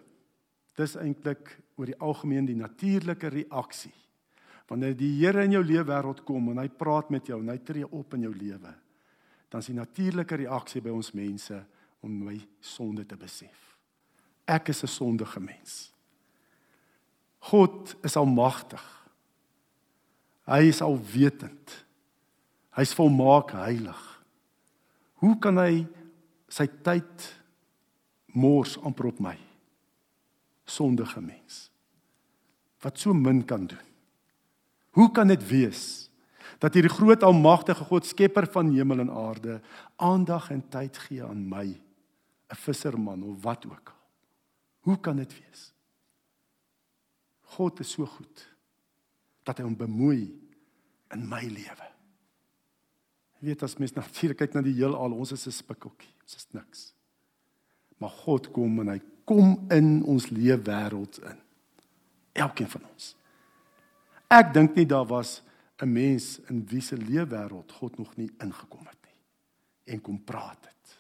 Dis 0.76 0.96
eintlik 0.96 1.60
oor 1.76 1.86
die 1.86 2.00
algemeen 2.00 2.46
die 2.46 2.56
natuurlike 2.56 3.28
reaksie 3.28 3.94
Wanneer 4.74 4.96
die 4.98 5.12
Here 5.20 5.44
in 5.46 5.54
jou 5.54 5.62
lewe 5.62 5.86
wêreld 5.86 6.24
kom 6.26 6.48
en 6.50 6.58
hy 6.64 6.66
praat 6.74 7.12
met 7.14 7.28
jou 7.30 7.38
en 7.38 7.52
hy 7.54 7.60
tree 7.62 7.86
op 7.86 8.16
in 8.18 8.24
jou 8.26 8.32
lewe, 8.34 8.72
dan 9.54 9.62
is 9.62 9.70
die 9.70 9.78
natuurlike 9.78 10.40
reaksie 10.42 10.82
by 10.82 10.90
ons 10.90 11.12
mense 11.14 11.60
om 12.02 12.16
my 12.26 12.40
sonde 12.58 13.06
te 13.06 13.14
besef. 13.20 13.78
Ek 14.50 14.74
is 14.74 14.82
'n 14.84 14.90
sondige 14.90 15.40
mens. 15.40 15.94
God 17.40 17.96
is 18.04 18.18
almagtig. 18.18 18.82
Hy 20.48 20.68
is 20.68 20.82
alwetend. 20.82 21.86
Hy's 22.72 22.94
volmaak 22.94 23.52
heilig. 23.52 24.24
Hoe 25.22 25.38
kan 25.40 25.58
hy 25.58 25.86
sy 26.50 26.68
tyd 26.84 27.30
mors 28.34 28.78
amper 28.82 29.06
op 29.06 29.20
my 29.20 29.38
sondige 30.66 31.22
mens? 31.22 31.70
Wat 32.82 32.98
so 32.98 33.14
min 33.14 33.46
kan 33.46 33.68
doen. 33.68 33.93
Hoe 34.94 35.10
kan 35.12 35.28
dit 35.28 35.44
wees 35.50 35.84
dat 36.62 36.78
hierdie 36.78 36.94
groot 36.94 37.24
almagtige 37.26 37.84
God, 37.84 38.06
skepper 38.08 38.46
van 38.54 38.70
hemel 38.72 39.02
en 39.04 39.10
aarde, 39.12 39.58
aandag 40.00 40.52
en 40.54 40.62
tyd 40.72 40.98
gee 41.08 41.24
aan 41.24 41.42
my, 41.50 41.66
'n 42.48 42.56
visserman 42.56 43.24
of 43.24 43.42
wat 43.44 43.66
ook 43.66 43.90
al? 43.90 44.02
Hoe 44.80 45.00
kan 45.00 45.16
dit 45.16 45.34
wees? 45.34 45.74
God 47.42 47.80
is 47.80 47.92
so 47.92 48.06
goed 48.06 48.48
dat 49.44 49.58
hy 49.58 49.64
hom 49.64 49.76
bemoei 49.78 50.32
in 51.14 51.28
my 51.30 51.42
lewe. 51.42 51.90
Jy 53.40 53.48
weet 53.52 53.64
as 53.64 53.78
mens 53.78 53.94
natuurlik 53.94 54.38
kyk 54.38 54.54
na 54.54 54.62
die 54.62 54.76
heelal, 54.78 55.12
ons 55.12 55.32
is 55.32 55.48
'n 55.48 55.52
spikkeltjie. 55.52 56.14
Ons 56.24 56.36
is 56.36 56.48
niks. 56.52 56.94
Maar 57.98 58.10
God 58.10 58.52
kom 58.52 58.80
en 58.80 58.88
hy 58.88 59.02
kom 59.26 59.66
in 59.70 60.04
ons 60.04 60.30
leefwêreld 60.30 61.20
in. 61.24 61.40
Elkeen 62.34 62.68
van 62.68 62.82
ons. 62.92 63.16
Ek 64.34 64.54
dink 64.54 64.76
nie 64.76 64.86
daar 64.90 65.06
was 65.06 65.42
'n 65.82 65.92
mens 65.92 66.40
in 66.50 66.66
wie 66.66 66.82
se 66.82 66.98
leefwêreld 66.98 67.72
God 67.72 67.98
nog 67.98 68.16
nie 68.16 68.32
ingekom 68.40 68.86
het 68.86 68.98
nie 69.06 69.94
en 69.94 70.02
kom 70.02 70.24
praat 70.24 70.66
het 70.66 70.98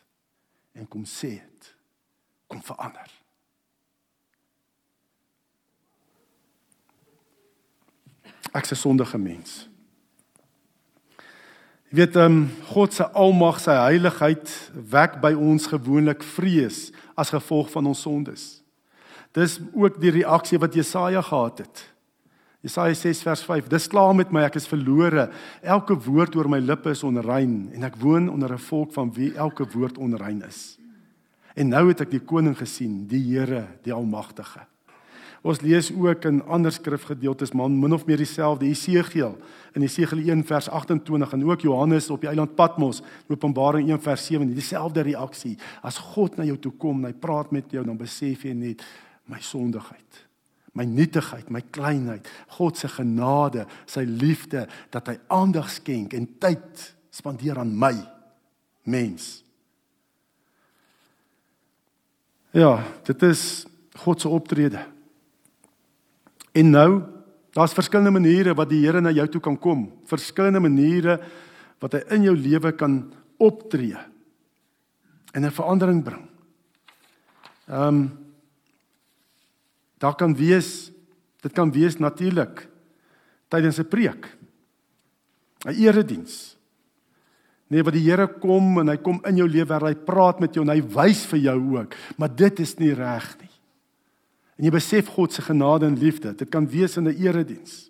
en 0.72 0.88
kom 0.88 1.06
sê 1.06 1.30
het 1.42 1.76
kom 2.48 2.62
verander. 2.62 3.10
Ek 8.54 8.64
is 8.64 8.72
'n 8.72 8.76
sondige 8.76 9.18
mens. 9.18 9.70
Jy 11.90 11.98
weet, 11.98 12.16
um, 12.16 12.50
God 12.64 12.94
se 12.94 13.06
almag, 13.12 13.60
sy 13.60 13.72
heiligheid 13.72 14.72
wek 14.74 15.22
by 15.22 15.34
ons 15.34 15.68
gewoonlik 15.68 16.24
vrees 16.24 16.92
as 17.16 17.30
gevolg 17.30 17.70
van 17.72 17.86
ons 17.86 18.02
sondes. 18.02 18.64
Dis 19.32 19.60
ook 19.74 20.02
die 20.02 20.12
reaksie 20.12 20.58
wat 20.58 20.74
Jesaja 20.74 21.22
gehad 21.22 21.58
het. 21.58 21.93
Jesaja 22.64 22.96
6 22.96 23.22
vers 23.28 23.42
5: 23.44 23.68
Dis 23.68 23.90
klaar 23.92 24.14
met 24.16 24.30
my, 24.32 24.46
ek 24.48 24.56
is 24.56 24.70
verlore. 24.72 25.28
Elke 25.62 25.98
woord 26.00 26.38
oor 26.40 26.48
my 26.48 26.62
lippe 26.64 26.94
is 26.96 27.04
onrein 27.04 27.58
en 27.76 27.84
ek 27.84 27.98
woon 28.00 28.30
onder 28.32 28.54
'n 28.56 28.68
volk 28.70 28.94
van 28.96 29.12
wie 29.12 29.34
elke 29.36 29.68
woord 29.74 29.98
onrein 29.98 30.42
is. 30.48 30.80
En 31.56 31.68
nou 31.68 31.88
het 31.90 32.02
ek 32.02 32.12
die 32.12 32.24
koning 32.24 32.56
gesien, 32.58 33.06
die 33.08 33.20
Here, 33.20 33.68
die 33.84 33.94
Almagtige. 33.94 34.66
Ons 35.44 35.62
lees 35.62 35.92
ook 35.92 36.26
in 36.26 36.42
ander 36.48 36.72
skrifgedeeltes 36.72 37.52
man 37.54 37.80
min 37.80 37.94
of 37.94 38.06
meer 38.06 38.18
dieselfde 38.18 38.66
Esegiel 38.66 39.38
in 39.76 39.84
Esegiel 39.84 40.24
1 40.30 40.44
vers 40.44 40.70
28 40.70 41.34
en 41.34 41.44
ook 41.44 41.62
Johannes 41.62 42.10
op 42.10 42.22
die 42.22 42.30
eiland 42.30 42.56
Patmos 42.56 43.02
Openbaring 43.28 43.90
1 43.90 44.00
vers 44.02 44.26
7 44.26 44.54
dieselfde 44.54 45.02
reaksie 45.02 45.58
as 45.82 45.98
God 45.98 46.38
na 46.38 46.46
jou 46.46 46.58
toe 46.58 46.72
kom 46.72 47.04
en 47.04 47.12
hy 47.12 47.14
praat 47.14 47.52
met 47.52 47.72
jou 47.72 47.84
dan 47.84 47.98
besef 47.98 48.46
jy 48.46 48.54
net 48.54 48.86
my 49.28 49.40
sondigheid 49.40 50.33
my 50.74 50.86
nietigheid 50.86 51.50
my 51.50 51.62
kleinheid 51.72 52.28
God 52.58 52.78
se 52.78 52.88
genade 52.88 53.68
sy 53.86 54.06
liefde 54.08 54.68
dat 54.94 55.08
hy 55.08 55.18
aandag 55.28 55.70
skenk 55.72 56.14
en 56.14 56.28
tyd 56.40 56.88
spandeer 57.14 57.60
aan 57.62 57.74
my 57.78 57.96
mens 58.84 59.40
Ja 62.54 62.84
dit 63.06 63.24
is 63.26 63.66
God 64.04 64.22
se 64.22 64.30
optrede 64.30 64.94
En 66.54 66.70
nou, 66.70 67.02
daar's 67.50 67.74
verskillende 67.74 68.14
maniere 68.14 68.54
wat 68.54 68.70
die 68.70 68.84
Here 68.86 69.02
na 69.02 69.12
jou 69.12 69.26
toe 69.28 69.42
kan 69.42 69.58
kom. 69.58 69.88
Verskillende 70.06 70.62
maniere 70.62 71.18
wat 71.82 71.98
hy 71.98 72.02
in 72.16 72.28
jou 72.30 72.36
lewe 72.38 72.72
kan 72.78 73.00
optree 73.42 73.98
en 75.34 75.46
'n 75.46 75.52
verandering 75.52 76.04
bring. 76.04 76.30
Ehm 77.68 77.88
um, 77.88 78.23
daar 80.04 80.16
kan 80.20 80.36
wees 80.36 80.92
dit 81.44 81.52
kan 81.52 81.72
wees 81.72 81.98
natuurlik 82.00 82.68
tydens 83.52 83.80
'n 83.80 83.88
preek. 83.88 84.38
'n 85.66 85.76
Erediens. 85.76 86.58
Nee, 87.68 87.84
wat 87.84 87.94
die 87.94 88.10
Here 88.10 88.28
kom 88.28 88.80
en 88.80 88.88
hy 88.88 88.98
kom 88.98 89.20
in 89.26 89.36
jou 89.36 89.48
lewe, 89.48 89.80
hy 89.86 89.96
praat 89.96 90.40
met 90.40 90.54
jou 90.54 90.66
en 90.66 90.74
hy 90.76 90.82
wys 90.82 91.26
vir 91.26 91.40
jou 91.40 91.78
ook, 91.78 91.96
maar 92.18 92.36
dit 92.36 92.60
is 92.60 92.78
nie 92.78 92.94
reg 92.94 93.38
nie. 93.40 93.50
En 94.58 94.66
jy 94.66 94.72
besef 94.72 95.08
God 95.08 95.34
se 95.34 95.42
genade 95.42 95.86
en 95.86 95.98
liefde. 95.98 96.36
Dit 96.36 96.50
kan 96.50 96.68
wees 96.68 96.98
in 96.98 97.08
'n 97.08 97.18
erediens. 97.18 97.90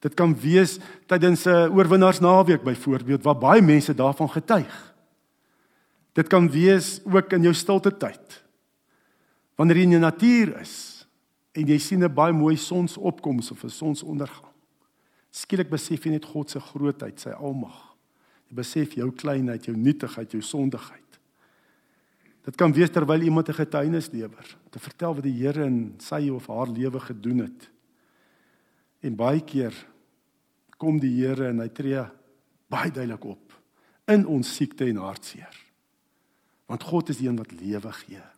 Dit 0.00 0.14
kan 0.14 0.34
wees 0.34 0.78
tydens 1.06 1.46
'n 1.46 1.70
oorwinnaarsnaweek 1.70 2.62
byvoorbeeld 2.62 3.22
waar 3.22 3.38
baie 3.38 3.62
mense 3.62 3.94
daarvan 3.94 4.28
getuig. 4.28 4.94
Dit 6.12 6.28
kan 6.28 6.50
wees 6.50 7.00
ook 7.04 7.32
in 7.32 7.42
jou 7.42 7.54
stilte 7.54 7.96
tyd. 7.96 8.44
Wanneer 9.56 9.76
jy 9.76 9.82
in 9.82 9.90
die 9.90 9.98
natuur 9.98 10.60
is 10.60 10.97
en 11.58 11.66
jy 11.66 11.78
sien 11.78 12.04
'n 12.04 12.14
baie 12.14 12.32
mooi 12.32 12.56
sonsopkoms 12.56 13.50
of 13.50 13.64
'n 13.64 13.70
sonsondergang. 13.70 14.54
Skielik 15.30 15.70
besef 15.70 16.04
jy 16.04 16.10
net 16.10 16.24
God 16.24 16.50
se 16.50 16.60
grootheid, 16.60 17.20
sy 17.20 17.30
almag. 17.30 17.96
Jy 18.48 18.54
besef 18.54 18.94
jou 18.94 19.10
kleinheid, 19.10 19.64
jou 19.64 19.76
nietigheid, 19.76 20.32
jou 20.32 20.42
sondigheid. 20.42 21.04
Dit 22.44 22.56
kan 22.56 22.72
wees 22.72 22.90
terwyl 22.90 23.22
iemand 23.22 23.48
'n 23.48 23.52
getuienis 23.54 24.10
lewer, 24.10 24.56
te 24.70 24.78
vertel 24.78 25.14
wat 25.14 25.22
die 25.24 25.38
Here 25.38 25.64
in 25.64 25.94
sy 25.98 26.30
of 26.30 26.46
haar 26.46 26.68
lewe 26.68 27.00
gedoen 27.00 27.38
het. 27.38 27.70
En 29.02 29.16
baie 29.16 29.40
keer 29.40 29.74
kom 30.78 30.98
die 30.98 31.26
Here 31.26 31.48
en 31.48 31.60
hy 31.60 31.68
tree 31.68 32.06
baie 32.68 32.90
duidelik 32.90 33.24
op 33.24 33.52
in 34.06 34.26
ons 34.26 34.54
siekte 34.56 34.86
en 34.86 34.96
hartseer. 34.96 35.64
Want 36.66 36.82
God 36.82 37.08
is 37.08 37.18
die 37.18 37.28
een 37.28 37.36
wat 37.36 37.52
lewe 37.52 37.92
gee. 37.92 38.37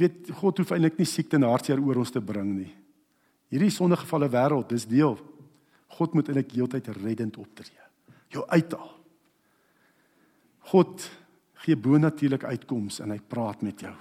Weet 0.00 0.30
God 0.38 0.62
hoef 0.62 0.72
eintlik 0.72 0.96
nie 1.00 1.08
siekte 1.08 1.36
en 1.36 1.48
hartseer 1.50 1.80
oor 1.82 2.00
ons 2.02 2.12
te 2.12 2.22
bring 2.24 2.48
nie. 2.56 2.70
Hierdie 3.52 3.72
sondegevalle 3.72 4.30
wêreld, 4.32 4.70
dis 4.72 4.86
deel. 4.88 5.18
God 5.98 6.14
moet 6.16 6.30
eintlik 6.30 6.54
heeltyd 6.56 6.88
reddend 7.02 7.36
optree. 7.36 7.76
Jou 8.32 8.46
uithaal. 8.48 8.94
God 10.72 11.04
gee 11.62 11.76
bonatuurlik 11.76 12.46
uitkomste 12.48 13.04
en 13.04 13.12
hy 13.12 13.20
praat 13.20 13.60
met 13.62 13.84
jou. 13.84 13.92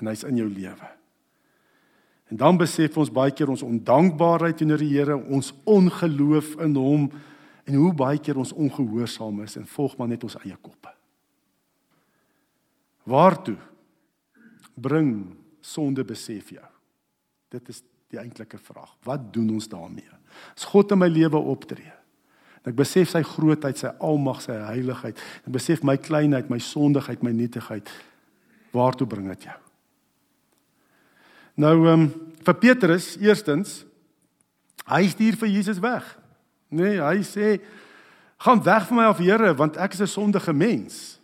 En 0.00 0.08
hy's 0.08 0.22
in 0.28 0.38
jou 0.38 0.46
lewe. 0.48 0.90
En 2.30 2.38
dan 2.38 2.60
besef 2.60 2.94
ons 3.00 3.10
baie 3.10 3.34
keer 3.34 3.50
ons 3.50 3.64
ondankbaarheid 3.66 4.60
teenoor 4.60 4.78
die 4.78 4.92
Here, 4.92 5.16
ons 5.18 5.50
ongeloof 5.66 6.54
in 6.62 6.76
hom 6.78 7.08
en 7.66 7.74
hoe 7.74 7.90
baie 7.94 8.20
keer 8.22 8.38
ons 8.38 8.54
ongehoorsaam 8.54 9.42
is 9.42 9.58
en 9.58 9.66
volg 9.66 9.96
maar 9.98 10.08
net 10.12 10.22
ons 10.24 10.38
eie 10.44 10.56
koppe. 10.62 10.92
Waartoe 13.10 13.58
bring 14.80 15.36
sonde 15.60 16.04
besef 16.04 16.50
jou? 16.50 16.66
Dit 17.50 17.68
is 17.68 17.82
die 18.10 18.18
eintlike 18.18 18.58
vraag. 18.58 18.96
Wat 19.04 19.32
doen 19.32 19.50
ons 19.50 19.68
daarmee? 19.68 20.18
As 20.56 20.64
God 20.64 20.92
in 20.92 20.98
my 20.98 21.08
lewe 21.08 21.38
optree, 21.38 21.92
Ek 22.68 22.76
besef 22.76 23.08
sy 23.08 23.22
grootheid, 23.24 23.78
sy 23.80 23.88
almag, 24.04 24.42
sy 24.44 24.52
heiligheid. 24.52 25.20
Ek 25.46 25.52
besef 25.54 25.84
my 25.86 25.96
kleinheid, 26.00 26.50
my 26.52 26.60
sondigheid, 26.60 27.22
my 27.24 27.32
nietigheid. 27.32 27.88
Waartoe 28.76 29.08
bring 29.08 29.30
dit 29.32 29.48
jou? 29.48 29.56
Nou 31.60 31.76
ehm 31.86 31.94
um, 31.94 32.10
vir 32.40 32.56
Petrus 32.56 33.14
eerstens 33.20 33.82
hy 34.88 35.02
stuur 35.12 35.36
vir 35.42 35.50
Jesus 35.52 35.80
weg. 35.82 36.06
Nee, 36.72 36.96
hy 37.02 37.20
sê 37.26 37.58
gaan 38.40 38.62
weg 38.64 38.86
van 38.88 38.96
my 38.96 39.08
af 39.10 39.20
Here 39.20 39.50
want 39.58 39.76
ek 39.76 39.92
is 39.92 40.00
'n 40.00 40.08
sondige 40.08 40.52
mens. 40.52 41.19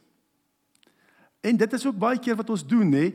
En 1.47 1.57
dit 1.57 1.75
is 1.79 1.87
ook 1.87 1.99
baie 1.99 2.19
keer 2.19 2.37
wat 2.39 2.51
ons 2.51 2.65
doen, 2.67 2.89
nê? 2.91 3.11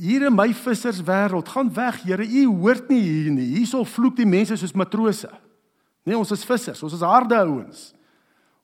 Hier 0.00 0.26
in 0.26 0.34
my 0.34 0.48
visserswêreld, 0.54 1.48
gaan 1.54 1.68
weg, 1.74 2.00
Here. 2.02 2.24
U 2.26 2.46
hoort 2.62 2.88
nie 2.90 3.00
hier 3.00 3.30
nie. 3.30 3.46
Hierso 3.60 3.84
vloek 3.86 4.16
die 4.18 4.26
mense 4.26 4.58
soos 4.58 4.74
matrose. 4.74 5.30
Nee, 6.06 6.18
ons 6.18 6.32
is 6.34 6.44
vissers, 6.46 6.82
ons 6.86 6.94
is 6.94 7.04
harde 7.06 7.38
ouens. 7.38 7.92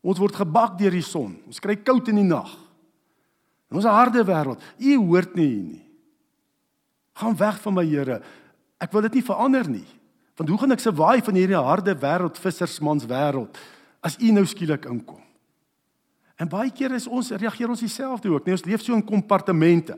Ons 0.02 0.18
word 0.18 0.34
gebak 0.34 0.74
deur 0.80 0.94
die 0.94 1.06
son. 1.06 1.36
Ons 1.46 1.62
kry 1.62 1.76
koud 1.78 2.10
in 2.10 2.18
die 2.18 2.26
nag. 2.26 2.50
Ons 3.70 3.84
is 3.84 3.90
'n 3.90 3.94
harde 3.94 4.24
wêreld. 4.24 4.60
U 4.78 4.96
hoort 5.06 5.34
nie 5.34 5.46
hier 5.46 5.64
nie. 5.64 5.84
Gaan 7.14 7.36
weg 7.36 7.60
van 7.60 7.74
my 7.74 7.84
Here. 7.86 8.20
Ek 8.80 8.92
wil 8.92 9.02
dit 9.02 9.14
nie 9.14 9.22
verander 9.22 9.68
nie. 9.68 9.86
Want 10.36 10.48
hoe 10.48 10.58
gaan 10.58 10.72
ek 10.72 10.80
survive 10.80 11.30
in 11.30 11.38
hierdie 11.38 11.60
harde 11.60 11.94
wêreld, 11.94 12.40
vissersmans 12.40 13.06
wêreld 13.06 13.56
as 14.02 14.16
u 14.18 14.32
nou 14.32 14.44
skielik 14.44 14.88
inkom? 14.90 15.21
En 16.42 16.50
baie 16.50 16.72
keer 16.74 16.96
is 16.96 17.06
ons 17.06 17.30
reageer 17.30 17.70
ons 17.70 17.84
dieselfde 17.84 18.32
ook. 18.32 18.46
Nee, 18.46 18.56
ons 18.56 18.66
leef 18.66 18.82
so 18.82 18.96
in 18.98 19.04
kompartemente. 19.06 19.94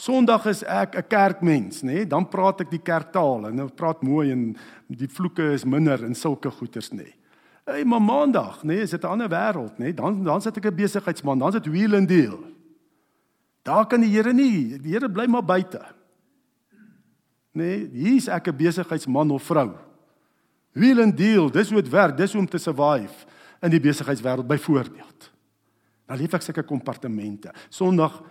Sondag 0.00 0.46
is 0.50 0.62
ek 0.64 0.96
'n 0.96 1.06
kerkmens, 1.08 1.82
nê? 1.82 1.92
Nee? 1.94 2.06
Dan 2.06 2.28
praat 2.28 2.60
ek 2.60 2.70
die 2.70 2.82
kerktaal 2.82 3.46
en 3.48 3.60
ek 3.60 3.76
praat 3.76 4.02
mooi 4.02 4.32
en 4.32 4.56
die 4.88 5.08
vloeke 5.08 5.52
is 5.52 5.64
minder 5.64 6.02
en 6.04 6.14
sulke 6.14 6.50
goeters, 6.50 6.90
nê. 6.90 6.96
Nee. 7.04 7.14
Hey, 7.66 7.84
maar 7.84 8.00
Maandag, 8.00 8.62
nê, 8.62 8.74
nee, 8.74 8.82
is 8.82 8.90
dit 8.90 9.02
'n 9.02 9.06
ander 9.06 9.28
wêreld, 9.28 9.78
nê? 9.78 9.84
Nee? 9.84 9.94
Dan 9.94 10.24
dan 10.24 10.40
sit 10.40 10.56
ek 10.56 10.66
'n 10.66 10.74
besigheidsman, 10.74 11.38
dan 11.38 11.48
is 11.48 11.62
dit 11.62 11.66
wheel 11.66 11.94
and 11.94 12.08
deal. 12.08 12.38
Daar 13.62 13.86
kan 13.86 14.00
die 14.00 14.10
Here 14.10 14.32
nie, 14.32 14.78
die 14.78 14.92
Here 14.92 15.08
bly 15.08 15.26
maar 15.26 15.44
buite. 15.44 15.80
Nee, 17.52 17.88
hier's 17.92 18.28
ek 18.28 18.48
'n 18.48 18.56
besigheidsman 18.56 19.30
of 19.30 19.42
vrou. 19.42 19.72
Wheel 20.72 21.00
and 21.00 21.16
deal, 21.16 21.50
dis 21.50 21.70
hoe 21.70 21.82
dit 21.82 21.90
werk, 21.90 22.16
dis 22.16 22.32
hoe 22.32 22.40
om 22.40 22.48
te 22.48 22.58
survive 22.58 23.26
in 23.62 23.70
die 23.70 23.80
besigheidswêreld 23.80 24.46
byvoorbeeld. 24.46 25.33
Dan 26.06 26.20
leef 26.20 26.34
ek 26.36 26.44
seker 26.44 26.66
kompartemente. 26.68 27.52
Sondag 27.72 28.22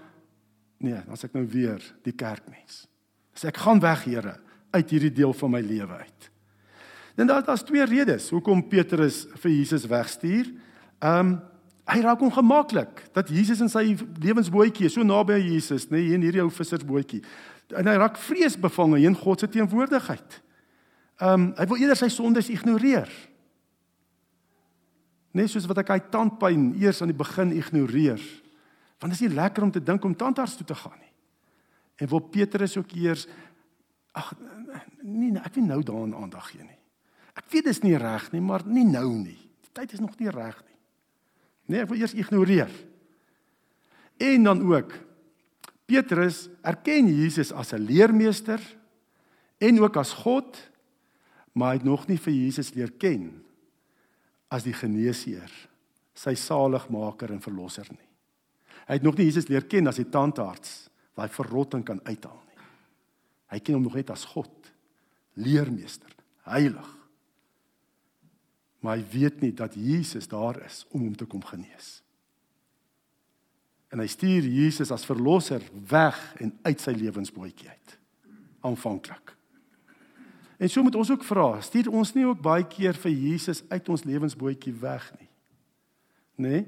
Nee, 0.83 0.99
dan 1.07 1.15
sê 1.15 1.29
ek 1.29 1.37
nou 1.37 1.45
weer 1.47 1.79
die 2.03 2.11
kerkmens. 2.11 2.83
Sê 3.37 3.47
ek 3.47 3.61
gaan 3.63 3.79
weg, 3.83 4.03
Here, 4.03 4.35
uit 4.75 4.89
hierdie 4.91 5.13
deel 5.15 5.31
van 5.37 5.53
my 5.53 5.61
lewe 5.63 6.01
uit. 6.01 6.29
Dan 7.15 7.29
daar 7.29 7.43
daar's 7.45 7.63
twee 7.63 7.85
redes 7.85 8.29
hoekom 8.33 8.65
Petrus 8.67 9.23
vir 9.37 9.51
Jesus 9.53 9.87
wegstuur. 9.87 10.51
Ehm 10.99 11.33
um, 11.33 11.33
hy 11.83 11.97
raak 11.99 12.21
ongemaklik 12.23 13.01
dat 13.11 13.27
Jesus 13.27 13.59
in 13.59 13.67
sy 13.67 13.81
lewensbootjie 14.23 14.87
so 14.87 15.03
naby 15.03 15.33
aan 15.35 15.49
Jesus, 15.51 15.89
nê, 15.91 15.97
nee, 15.99 16.13
in 16.15 16.21
hierdie 16.23 16.39
ou 16.39 16.47
vissersbootjie. 16.47 17.19
En 17.75 17.89
hy 17.91 17.95
raak 17.99 18.15
vreesbevange 18.23 19.01
in 19.03 19.17
God 19.19 19.43
se 19.43 19.49
teenwoordigheid. 19.51 20.39
Ehm 21.19 21.33
um, 21.33 21.49
hy 21.59 21.67
wil 21.71 21.83
eerder 21.83 21.99
sy 21.99 22.09
sondes 22.11 22.51
ignoreer. 22.51 23.11
Net 25.33 25.49
soos 25.49 25.65
wat 25.69 25.81
ek 25.81 25.91
hy 25.95 25.99
tandpyn 26.13 26.71
eers 26.77 27.01
aan 27.01 27.09
die 27.09 27.17
begin 27.17 27.55
ignoreer. 27.57 28.21
Want 29.01 29.13
dit 29.13 29.17
is 29.17 29.25
nie 29.25 29.35
lekker 29.35 29.65
om 29.65 29.71
te 29.73 29.81
dink 29.81 30.05
om 30.05 30.13
tandarts 30.15 30.59
toe 30.59 30.67
te 30.69 30.77
gaan 30.77 30.99
nie. 30.99 31.09
En 31.97 32.09
wil 32.11 32.21
Petrus 32.33 32.77
ook 32.77 32.93
eers 32.97 33.25
ag 34.13 34.29
nee, 35.01 35.33
ek 35.41 35.55
wil 35.57 35.65
nou 35.65 35.79
daaraan 35.81 36.13
aandag 36.15 36.51
gee 36.51 36.61
nie. 36.61 36.77
Ek 37.33 37.47
weet 37.49 37.65
dit 37.65 37.73
is 37.73 37.81
nie 37.81 37.97
reg 37.97 38.27
nie, 38.33 38.41
maar 38.45 38.61
nie 38.69 38.85
nou 38.85 39.07
nie. 39.17 39.39
Die 39.65 39.73
tyd 39.73 39.95
is 39.97 40.03
nog 40.03 40.13
nie 40.21 40.29
reg 40.29 40.59
nie. 40.61 40.77
Nee, 41.73 41.81
ek 41.81 41.89
wil 41.89 42.03
eers 42.03 42.13
ignoreer. 42.13 42.69
En 44.21 44.45
dan 44.45 44.61
ook 44.69 44.93
Petrus 45.89 46.45
erken 46.61 47.09
Jesus 47.09 47.51
as 47.51 47.73
'n 47.73 47.81
leermeester 47.81 48.61
en 49.57 49.81
ook 49.81 49.97
as 49.97 50.13
God, 50.13 50.57
maar 51.53 51.73
hy 51.73 51.77
het 51.81 51.89
nog 51.89 52.07
nie 52.07 52.17
vir 52.17 52.33
Jesus 52.33 52.73
leer 52.73 52.91
ken 52.91 53.43
as 54.53 54.65
die 54.67 54.75
geneesheer, 54.77 55.51
sy 56.13 56.35
saligmaker 56.37 57.33
en 57.33 57.41
verlosser 57.41 57.87
nie. 57.89 58.09
Hy 58.85 58.99
het 58.99 59.05
nog 59.05 59.17
nie 59.17 59.25
Jesus 59.29 59.49
leer 59.49 59.65
ken 59.69 59.89
as 59.89 59.97
die 60.01 60.09
tandarts 60.11 60.91
wat 61.15 61.29
hy 61.29 61.35
verrotting 61.37 61.85
kan 61.87 62.01
uithaal 62.05 62.37
nie. 62.37 62.67
Hy 63.53 63.59
ken 63.61 63.77
hom 63.77 63.87
nog 63.87 63.97
net 63.97 64.11
as 64.13 64.25
God, 64.33 64.53
leermeester, 65.39 66.11
heilig. 66.49 66.89
Maar 68.83 68.99
hy 68.99 69.05
weet 69.13 69.41
nie 69.41 69.53
dat 69.55 69.77
Jesus 69.79 70.27
daar 70.29 70.59
is 70.65 70.83
om 70.91 71.05
hom 71.05 71.15
te 71.17 71.27
kom 71.29 71.43
genees. 71.47 72.01
En 73.93 74.01
hy 74.01 74.09
stuur 74.09 74.45
Jesus 74.49 74.91
as 74.91 75.05
verlosser 75.05 75.63
weg 75.89 76.17
en 76.41 76.51
uit 76.65 76.81
sy 76.81 76.95
lewensbootjie 76.97 77.69
uit. 77.69 77.95
Aanvanklik. 78.65 79.35
En 80.57 80.69
so 80.69 80.83
moet 80.83 80.95
ons 80.95 81.11
ook 81.11 81.23
vra, 81.23 81.47
stuur 81.61 81.89
ons 81.91 82.13
nie 82.13 82.25
ook 82.27 82.41
baie 82.41 82.65
keer 82.69 82.97
vir 83.05 83.11
Jesus 83.11 83.63
uit 83.69 83.89
ons 83.89 84.05
lewensbootjie 84.05 84.73
weg 84.81 85.07
nie. 85.19 85.29
Nê? 86.35 86.49
Nee? 86.49 86.65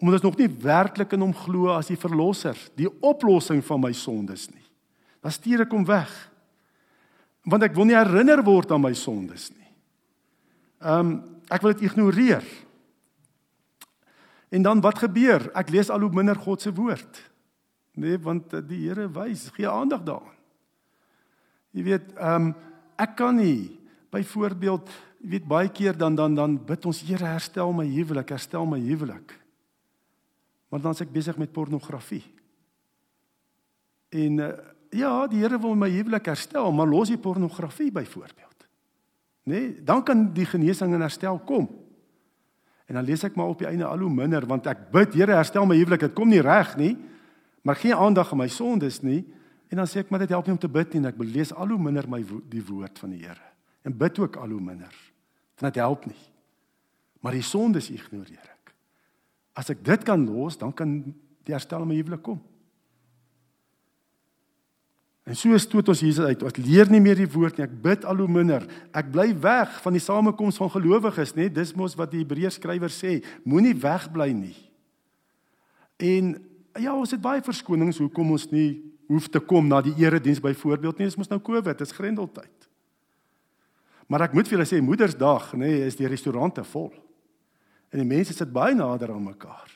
Omdat 0.00 0.22
ons 0.22 0.30
nog 0.30 0.38
nie 0.40 0.48
werklik 0.62 1.12
in 1.12 1.20
hom 1.20 1.32
glo 1.36 1.74
as 1.74 1.90
die 1.90 1.98
verlosser, 2.00 2.56
die 2.78 2.88
oplossing 3.04 3.60
van 3.66 3.82
my 3.82 3.90
sondes 3.92 4.46
nie. 4.48 4.64
Dan 5.20 5.34
stuur 5.34 5.66
ek 5.66 5.74
hom 5.76 5.84
weg. 5.84 6.08
Want 7.44 7.66
ek 7.66 7.76
wil 7.76 7.88
nie 7.88 7.98
herinner 7.98 8.40
word 8.46 8.72
aan 8.72 8.80
my 8.86 8.94
sondes 8.96 9.50
nie. 9.52 9.68
Ehm 10.80 11.12
um, 11.12 11.18
ek 11.50 11.64
wil 11.64 11.72
dit 11.74 11.88
ignoreer. 11.88 12.44
En 14.54 14.62
dan 14.62 14.80
wat 14.80 15.00
gebeur? 15.02 15.48
Ek 15.58 15.72
lees 15.74 15.88
al 15.90 16.04
hoe 16.06 16.12
minder 16.14 16.38
God 16.38 16.62
se 16.62 16.70
woord. 16.70 17.18
Nee, 17.98 18.20
want 18.22 18.54
die 18.68 18.84
Here 18.84 19.08
wys, 19.10 19.48
gee 19.56 19.66
aandag 19.68 20.04
daaraan. 20.06 20.38
Jy 21.74 21.86
weet, 21.90 22.12
ehm 22.16 22.50
um, 22.50 22.54
ek 23.00 23.16
kan 23.18 23.38
nie 23.38 23.78
byvoorbeeld, 24.10 24.90
jy 25.22 25.30
weet 25.36 25.46
baie 25.48 25.70
keer 25.72 25.96
dan 25.96 26.16
dan 26.18 26.34
dan 26.34 26.56
bid 26.66 26.86
ons 26.88 27.02
Here 27.06 27.24
herstel 27.24 27.72
my 27.76 27.86
huwelik, 27.86 28.32
herstel 28.34 28.66
my 28.66 28.80
huwelik. 28.80 29.36
Maar 30.70 30.82
dan 30.82 30.94
is 30.94 31.02
ek 31.02 31.12
besig 31.12 31.38
met 31.38 31.52
pornografie. 31.52 32.22
En 34.10 34.38
uh, 34.42 34.50
ja, 34.94 35.12
die 35.30 35.42
Here 35.42 35.58
wil 35.60 35.76
my 35.78 35.90
huwelik 35.90 36.30
herstel, 36.30 36.72
maar 36.74 36.90
los 36.90 37.10
die 37.10 37.18
pornografie 37.18 37.90
byvoorbeeld. 37.94 38.66
Nee, 39.50 39.82
dan 39.82 40.02
kan 40.04 40.28
die 40.34 40.46
genesing 40.46 40.94
en 40.94 41.06
herstel 41.06 41.38
kom. 41.46 41.68
En 42.90 42.98
dan 42.98 43.06
lees 43.06 43.22
ek 43.24 43.36
maar 43.38 43.52
op 43.52 43.60
die 43.62 43.68
einde 43.70 43.86
al 43.86 44.02
hoe 44.02 44.10
minder 44.10 44.46
want 44.50 44.66
ek 44.66 44.88
bid 44.90 45.14
Here 45.14 45.38
herstel 45.38 45.66
my 45.66 45.78
huwelik. 45.78 46.08
Dit 46.08 46.16
kom 46.18 46.30
nie 46.30 46.42
reg 46.42 46.74
nie. 46.78 46.96
Maar 47.62 47.76
geen 47.76 47.94
aandag 47.94 48.32
aan 48.32 48.42
my 48.42 48.48
sondes 48.50 49.00
nie. 49.02 49.22
En 49.70 49.78
dan 49.78 49.86
sê 49.86 50.02
ek 50.02 50.10
maar 50.10 50.24
dit 50.24 50.32
help 50.34 50.48
nie 50.48 50.56
om 50.56 50.60
te 50.60 50.70
bid 50.70 50.94
nie. 50.96 51.06
Ek 51.06 51.18
lees 51.22 51.52
al 51.54 51.70
hoe 51.70 51.78
minder 51.78 52.08
my 52.10 52.20
die 52.50 52.62
woord 52.66 52.98
van 52.98 53.14
die 53.14 53.22
Here. 53.22 53.46
En 53.86 53.94
bid 53.96 54.18
ook 54.18 54.36
al 54.36 54.50
hoe 54.50 54.60
minder. 54.60 54.94
Want 55.60 55.72
dit 55.72 55.82
help 55.82 56.06
nie. 56.10 56.18
Maar 57.22 57.36
die 57.38 57.46
sondes 57.46 57.90
ignoreer 57.92 58.42
ek. 58.50 58.72
As 59.60 59.70
ek 59.70 59.84
dit 59.84 60.06
kan 60.06 60.24
los, 60.26 60.58
dan 60.58 60.72
kan 60.74 60.98
die 61.46 61.54
herstel 61.54 61.84
in 61.84 61.92
my 61.92 61.98
huwelik 62.00 62.24
kom. 62.24 62.40
En 65.30 65.36
so 65.38 65.54
stoot 65.62 65.92
ons 65.92 66.02
Jesus 66.02 66.26
uit. 66.26 66.42
Ons 66.42 66.58
leer 66.58 66.90
nie 66.90 67.02
meer 67.02 67.20
die 67.20 67.28
woord 67.30 67.58
nie. 67.58 67.68
Ek 67.68 67.74
bid 67.84 68.06
al 68.08 68.18
hoe 68.18 68.28
minder. 68.30 68.64
Ek 68.96 69.12
bly 69.12 69.28
weg 69.38 69.76
van 69.84 69.94
die 69.94 70.02
samekoms 70.02 70.58
van 70.58 70.72
gelowiges, 70.72 71.36
nê? 71.36 71.46
Dis 71.52 71.76
mos 71.78 71.94
wat 71.98 72.10
die 72.10 72.24
Hebreërs 72.24 72.58
skrywer 72.58 72.90
sê. 72.90 73.20
Moenie 73.46 73.76
wegbly 73.78 74.32
nie. 74.34 74.56
En 76.00 76.34
ja, 76.80 76.96
ons 76.96 77.12
het 77.14 77.22
baie 77.22 77.44
verskonings 77.44 78.00
hoekom 78.02 78.32
ons 78.34 78.48
nie 78.50 78.89
hoef 79.10 79.26
te 79.28 79.42
kom 79.42 79.66
na 79.66 79.80
die 79.82 79.94
erediens 79.98 80.40
byvoorbeeld 80.42 81.00
nie. 81.00 81.08
Dis 81.10 81.18
mos 81.18 81.30
nou 81.30 81.40
Covid, 81.42 81.74
dit 81.74 81.86
is 81.88 81.96
grendeltyd. 81.96 82.68
Maar 84.10 84.28
ek 84.28 84.34
moet 84.34 84.46
vir 84.46 84.58
julle 84.58 84.68
sê 84.68 84.78
Moedersdag, 84.82 85.52
nê, 85.58 85.70
is 85.86 85.98
die 85.98 86.08
restaurante 86.10 86.62
vol. 86.72 86.92
En 87.90 87.98
die 87.98 88.06
mense 88.06 88.34
sit 88.34 88.50
baie 88.54 88.74
nader 88.74 89.12
aan 89.14 89.26
mekaar. 89.26 89.70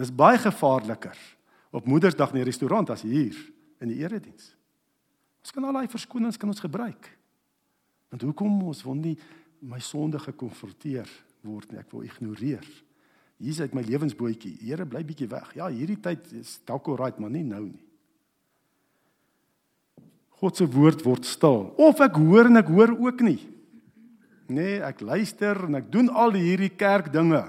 Dis 0.00 0.12
baie 0.12 0.40
gevaarliker 0.40 1.18
op 1.72 1.88
Moedersdag 1.88 2.32
in 2.32 2.40
die 2.40 2.48
restaurant 2.48 2.92
as 2.92 3.04
hier 3.04 3.36
in 3.82 3.92
die 3.92 4.00
erediens. 4.00 4.54
Ons 5.42 5.52
kan 5.52 5.64
al 5.68 5.76
daai 5.76 5.92
verskonings 5.92 6.40
kan 6.40 6.52
ons 6.52 6.64
gebruik. 6.64 7.10
Want 8.12 8.24
hoekom 8.28 8.60
ons 8.70 8.82
wil 8.86 8.96
nie 9.00 9.16
my 9.60 9.80
sonde 9.84 10.20
gekonfronteer 10.20 11.08
word 11.44 11.72
nie, 11.72 11.80
ek 11.80 11.92
wil 11.92 12.04
ignoreer. 12.06 12.64
Hier 13.42 13.52
is 13.52 13.60
uit 13.60 13.74
my 13.74 13.82
lewensbootjie. 13.84 14.54
Here 14.62 14.86
bly 14.86 15.02
bietjie 15.06 15.28
weg. 15.32 15.48
Ja, 15.58 15.66
hierdie 15.72 15.98
tyd 16.00 16.28
is 16.38 16.60
dalk 16.68 16.88
al 16.92 17.00
right, 17.00 17.18
maar 17.18 17.32
nie 17.32 17.44
nou 17.46 17.64
nie. 17.66 17.86
God 20.42 20.58
se 20.58 20.66
woord 20.66 21.04
word 21.06 21.26
stil. 21.28 21.68
Of 21.78 22.00
ek 22.02 22.18
hoor 22.18 22.50
en 22.50 22.58
ek 22.58 22.70
hoor 22.74 22.96
ook 22.98 23.20
nie. 23.22 23.38
Nee, 24.50 24.80
ek 24.82 25.04
luister 25.06 25.60
en 25.68 25.78
ek 25.78 25.86
doen 25.92 26.10
al 26.10 26.34
hierdie 26.34 26.72
kerk 26.74 27.12
dinge 27.14 27.44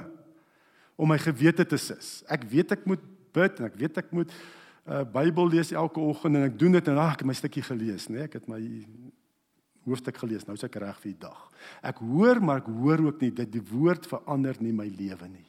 om 0.94 1.10
my 1.10 1.18
gewete 1.18 1.66
te 1.66 1.80
sis. 1.82 2.22
Ek 2.32 2.46
weet 2.52 2.76
ek 2.78 2.86
moet 2.90 3.02
bid 3.34 3.58
en 3.60 3.68
ek 3.72 3.80
weet 3.82 3.98
ek 4.04 4.14
moet 4.14 4.36
uh 4.84 5.02
Bybel 5.08 5.48
lees 5.48 5.72
elke 5.72 6.02
oggend 6.04 6.36
en 6.36 6.46
ek 6.50 6.58
doen 6.60 6.74
dit 6.76 6.88
en 6.92 7.00
ag 7.00 7.16
ek 7.16 7.24
het 7.24 7.30
my 7.32 7.36
stukkie 7.40 7.64
gelees? 7.64 8.10
Nee, 8.12 8.28
ek 8.28 8.38
het 8.38 8.50
my 8.52 8.60
hoofstuk 9.88 10.20
gelees. 10.20 10.46
Nou 10.46 10.58
is 10.60 10.66
ek 10.68 10.76
reg 10.84 11.00
vir 11.02 11.14
die 11.14 11.22
dag. 11.24 11.40
Ek 11.82 12.02
hoor, 12.04 12.42
maar 12.44 12.62
ek 12.62 12.70
hoor 12.72 13.08
ook 13.08 13.24
nie 13.24 13.32
dat 13.36 13.52
die 13.52 13.64
woord 13.74 14.06
verander 14.12 14.60
nie 14.62 14.76
my 14.76 14.88
lewe 14.92 15.30
nie. 15.32 15.48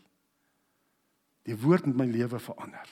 Die 1.44 1.56
woord 1.60 1.90
met 1.90 1.98
my 1.98 2.06
lewe 2.08 2.40
verander. 2.40 2.88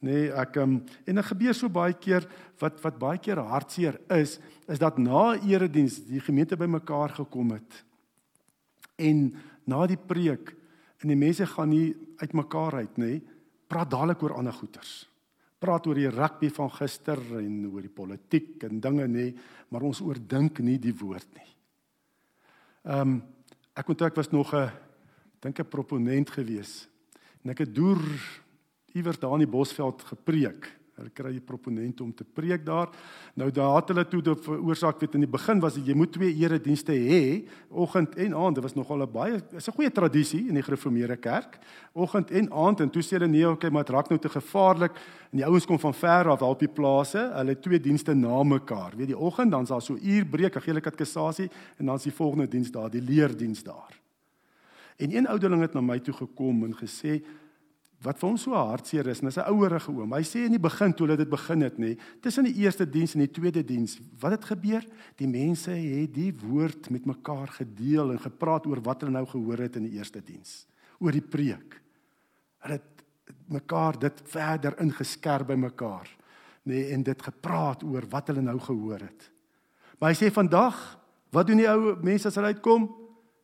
Nee, 0.00 0.28
ek 0.30 0.56
um, 0.62 0.78
en 1.06 1.18
dit 1.18 1.26
gebeur 1.26 1.54
so 1.54 1.68
baie 1.68 1.96
keer 1.98 2.26
wat 2.60 2.78
wat 2.84 2.98
baie 2.98 3.18
keer 3.18 3.40
hartseer 3.42 3.98
is, 4.14 4.38
is 4.68 4.78
dat 4.78 4.98
na 4.98 5.34
erediens 5.42 5.98
die 6.06 6.20
gemeente 6.22 6.56
bymekaar 6.56 7.16
gekom 7.18 7.50
het. 7.56 7.82
En 8.96 9.34
na 9.66 9.86
die 9.86 9.98
preek 9.98 10.54
en 11.02 11.10
die 11.10 11.18
mense 11.18 11.46
gaan 11.46 11.70
nie 11.70 11.96
uitmekaar 12.18 12.80
uit 12.82 12.98
nê, 12.98 13.12
praat 13.66 13.90
dadelik 13.90 14.22
oor 14.22 14.38
ander 14.38 14.54
goeters 14.54 15.08
praat 15.58 15.86
oor 15.90 15.98
die 15.98 16.10
rugby 16.10 16.50
van 16.54 16.70
gister 16.70 17.20
en 17.40 17.66
oor 17.68 17.82
die 17.82 17.92
politiek 17.92 18.62
en 18.68 18.80
dinge 18.82 19.08
nê, 19.10 19.26
maar 19.74 19.86
ons 19.86 20.00
oordink 20.04 20.62
nie 20.62 20.78
die 20.82 20.94
woord 20.94 21.28
nie. 21.34 21.50
Ehm 22.88 23.18
um, 23.18 23.18
ek 23.78 23.92
onthou 23.92 24.08
ek 24.08 24.16
was 24.18 24.32
nog 24.32 24.50
'n 24.54 24.70
dink 25.40 25.60
'n 25.60 25.70
proponent 25.70 26.30
gewees. 26.30 26.88
En 27.44 27.50
ek 27.50 27.58
het 27.58 27.74
deur 27.74 28.02
iewers 28.98 29.20
daar 29.22 29.38
in 29.38 29.46
die 29.46 29.54
Bosveld 29.54 30.02
gepreek. 30.10 30.68
Hulle 30.98 31.12
kry 31.14 31.30
die 31.36 31.44
proponente 31.44 32.02
om 32.02 32.10
te 32.14 32.24
preek 32.26 32.64
daar. 32.66 32.90
Nou 33.38 33.48
daar 33.54 33.76
het 33.76 33.92
hulle 33.92 34.04
toe 34.10 34.20
die 34.24 34.34
oorsaak 34.56 34.98
weet 34.98 35.14
in 35.14 35.22
die 35.22 35.30
begin 35.30 35.60
was 35.62 35.76
jy 35.78 35.94
moet 35.94 36.10
twee 36.16 36.32
eredienste 36.42 36.94
hê, 36.94 37.44
oggend 37.70 38.16
en 38.18 38.34
aand. 38.34 38.58
Dit 38.58 38.66
was 38.66 38.74
nogal 38.74 39.06
'n 39.06 39.12
baie 39.12 39.38
is 39.54 39.68
'n 39.68 39.76
goeie 39.76 39.90
tradisie 39.90 40.48
in 40.48 40.54
die 40.54 40.62
gereformeerde 40.62 41.16
kerk. 41.16 41.58
Oggend 41.94 42.30
en 42.30 42.50
aand 42.52 42.80
en 42.80 42.90
toe 42.90 43.02
sê 43.02 43.18
hulle 43.18 43.28
nee, 43.28 43.48
okay, 43.48 43.70
maar 43.70 43.84
dit 43.84 43.94
raak 43.94 44.08
nou 44.08 44.18
te 44.18 44.28
gevaarlik. 44.28 44.92
En 45.30 45.38
die 45.38 45.46
ouens 45.46 45.66
kom 45.66 45.78
van 45.78 45.94
ver 45.94 46.28
af 46.28 46.42
op 46.42 46.58
die 46.58 46.68
plase. 46.68 47.30
Hulle 47.34 47.50
het 47.50 47.62
twee 47.62 47.80
dienste 47.80 48.14
na 48.14 48.42
mekaar. 48.42 48.96
Weet 48.96 49.06
die 49.06 49.18
oggend 49.18 49.50
dan 49.50 49.62
is 49.62 49.68
daar 49.68 49.82
so 49.82 49.94
uur 49.94 50.26
breek, 50.26 50.56
'n 50.56 50.60
gele 50.60 50.80
katekisasie 50.80 51.50
en 51.78 51.86
dan 51.86 51.96
is 51.96 52.02
die 52.02 52.12
volgende 52.12 52.48
diens 52.48 52.70
daar, 52.70 52.90
die 52.90 53.02
leerdiens 53.02 53.62
daar. 53.62 54.00
En 54.96 55.16
een 55.16 55.26
ouderling 55.26 55.62
het 55.62 55.74
na 55.74 55.80
my 55.80 55.98
toe 55.98 56.14
gekom 56.14 56.64
en 56.64 56.74
gesê 56.74 57.22
wat 58.04 58.18
vir 58.20 58.28
hom 58.28 58.36
so 58.38 58.54
hartseer 58.54 59.08
is, 59.10 59.20
en 59.20 59.26
dis 59.26 59.38
'n 59.38 59.50
ouerige 59.50 59.90
oom. 59.90 60.12
Hy 60.12 60.22
sê 60.22 60.44
in 60.46 60.52
die 60.52 60.62
begin 60.62 60.92
toe 60.94 61.06
hulle 61.06 61.16
dit 61.16 61.28
begin 61.28 61.62
het, 61.62 61.78
nê, 61.78 61.98
tussen 62.22 62.44
die 62.44 62.54
eerste 62.62 62.86
diens 62.86 63.14
en 63.14 63.20
die 63.20 63.32
tweede 63.32 63.64
diens, 63.64 63.98
wat 64.20 64.32
het 64.32 64.44
gebeur? 64.44 64.84
Die 65.16 65.26
mense 65.26 65.70
het 65.70 66.14
die 66.14 66.32
woord 66.32 66.90
met 66.90 67.06
mekaar 67.06 67.48
gedeel 67.48 68.12
en 68.12 68.18
gepraat 68.18 68.66
oor 68.66 68.80
wat 68.80 69.00
hulle 69.00 69.12
nou 69.12 69.26
gehoor 69.26 69.58
het 69.58 69.76
in 69.76 69.82
die 69.82 69.98
eerste 69.98 70.20
diens, 70.20 70.66
oor 71.00 71.12
die 71.12 71.20
preek. 71.20 71.80
Hulle 72.58 72.74
het 72.74 73.04
mekaar 73.48 73.98
dit 73.98 74.22
verder 74.24 74.74
ingeskerp 74.80 75.46
by 75.48 75.54
mekaar, 75.54 76.08
nê, 76.64 76.92
en 76.92 77.02
dit 77.02 77.22
gepraat 77.22 77.82
oor 77.82 78.06
wat 78.10 78.28
hulle 78.28 78.42
nou 78.42 78.58
gehoor 78.58 79.00
het. 79.00 79.30
Maar 79.98 80.10
hy 80.10 80.14
sê 80.14 80.30
vandag, 80.30 80.98
wat 81.32 81.46
doen 81.46 81.56
die 81.56 81.68
ou 81.68 81.96
mense 82.02 82.28
as 82.28 82.34
hulle 82.34 82.54
uitkom? 82.54 82.88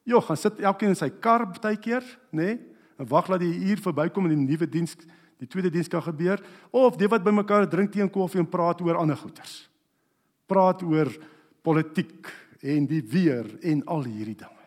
Jo, 0.05 0.21
gaan 0.21 0.37
sit 0.37 0.61
elkeen 0.61 0.89
in 0.89 0.97
sy 0.97 1.11
kar 1.11 1.47
baie 1.61 1.77
keer, 1.77 2.05
nê? 2.31 2.74
En 2.97 3.09
wag 3.11 3.29
dat 3.33 3.43
die 3.43 3.55
uur 3.71 3.83
verbykom 3.83 4.29
en 4.29 4.35
die 4.37 4.47
nuwe 4.47 4.69
diens, 4.71 4.97
die 5.41 5.49
tweede 5.51 5.71
diens 5.71 5.89
kan 5.91 6.03
gebeur 6.03 6.43
of 6.71 6.97
die 6.97 7.09
wat 7.11 7.25
bymekaar 7.25 7.69
drink 7.69 7.93
teen 7.93 8.11
koffie 8.11 8.41
en 8.43 8.49
praat 8.49 8.83
oor 8.85 9.01
ander 9.01 9.19
goeters. 9.19 9.65
Praat 10.47 10.83
oor 10.83 11.11
politiek 11.65 12.31
en 12.65 12.87
die 12.87 13.03
weer 13.03 13.49
en 13.63 13.83
al 13.91 14.07
hierdie 14.09 14.39
dinge. 14.39 14.65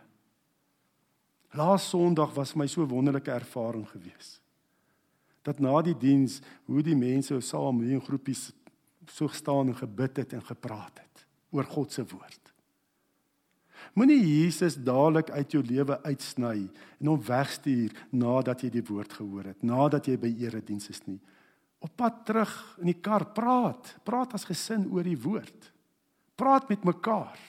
Laas 1.58 1.88
Sondag 1.90 2.36
was 2.36 2.54
my 2.56 2.68
so 2.68 2.86
wonderlike 2.86 3.32
ervaring 3.32 3.88
geweest. 3.90 4.42
Dat 5.42 5.60
na 5.64 5.80
die 5.82 5.96
diens 5.98 6.42
hoe 6.68 6.84
die 6.84 6.98
mense 6.98 7.40
saam 7.42 7.80
in 7.82 8.04
groepies 8.04 8.52
so 9.08 9.30
gestaan 9.32 9.72
en 9.72 9.80
gebid 9.80 10.18
het 10.18 10.34
en 10.36 10.44
gepraat 10.44 11.00
het 11.00 11.26
oor 11.56 11.64
God 11.64 11.92
se 11.92 12.04
woord. 12.04 12.47
Moenie 13.98 14.20
Jesus 14.22 14.76
dadelik 14.78 15.32
uit 15.34 15.56
jou 15.56 15.64
lewe 15.66 15.96
uitsny 16.04 16.68
en 17.00 17.10
hom 17.10 17.22
wegstuur 17.26 17.96
nadat 18.14 18.62
jy 18.62 18.70
die 18.76 18.86
woord 18.86 19.16
gehoor 19.18 19.48
het, 19.50 19.64
nadat 19.66 20.06
jy 20.06 20.20
by 20.22 20.30
erediens 20.46 20.92
is 20.94 21.02
nie. 21.08 21.18
Op 21.82 21.96
pad 21.98 22.20
terug 22.28 22.54
in 22.82 22.92
die 22.92 23.00
kar 23.02 23.26
praat, 23.34 23.96
praat 24.06 24.36
as 24.38 24.46
gesin 24.46 24.86
oor 24.94 25.06
die 25.06 25.18
woord. 25.18 25.72
Praat 26.38 26.70
met 26.70 26.86
mekaar. 26.86 27.40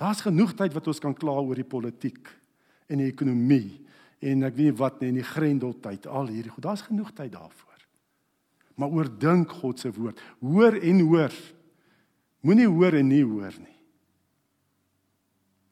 Daar's 0.00 0.24
genoeg 0.24 0.54
tyd 0.56 0.72
wat 0.76 0.88
ons 0.88 1.02
kan 1.02 1.16
kla 1.16 1.36
oor 1.36 1.60
die 1.60 1.68
politiek 1.68 2.32
en 2.88 3.04
die 3.04 3.10
ekonomie 3.12 3.82
en 4.24 4.48
ek 4.48 4.56
weet 4.56 4.70
nie 4.70 4.78
wat 4.80 5.02
nie 5.02 5.12
in 5.12 5.20
die 5.20 5.28
grendeltyd 5.28 6.08
al 6.08 6.32
hierdie 6.32 6.54
goed. 6.54 6.64
Daar's 6.64 6.86
genoeg 6.88 7.12
tyd 7.12 7.34
daarvoor. 7.36 7.84
Maar 8.80 8.96
oordink 8.96 9.52
God 9.60 9.84
se 9.84 9.92
woord. 9.92 10.24
Hoor 10.40 10.80
en 10.80 11.04
hoor. 11.04 11.36
Moenie 12.40 12.68
hoor 12.68 12.96
en 12.96 13.12
nie 13.12 13.24
hoor 13.28 13.52
nie. 13.60 13.73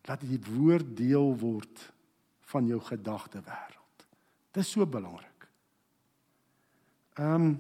Laat 0.08 0.24
die 0.26 0.40
woord 0.50 0.96
deel 0.98 1.34
word 1.38 1.84
van 2.52 2.66
jou 2.66 2.80
gedagte 2.82 3.42
wêreld. 3.44 4.06
Dit 4.52 4.64
is 4.64 4.72
so 4.74 4.86
belangrik. 4.86 5.28
Ehm 7.20 7.34
um, 7.34 7.52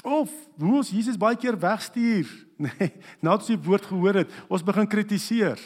Of 0.00 0.30
hoe 0.56 0.78
ons 0.80 0.90
Jesus 0.94 1.18
baie 1.20 1.36
keer 1.36 1.58
wegstuur, 1.60 2.28
nê, 2.56 2.70
nee, 2.80 2.92
nadat 3.20 3.50
die 3.50 3.58
woord 3.60 3.84
gehoor 3.90 4.22
het, 4.22 4.32
ons 4.48 4.64
begin 4.64 4.88
kritiseer. 4.88 5.60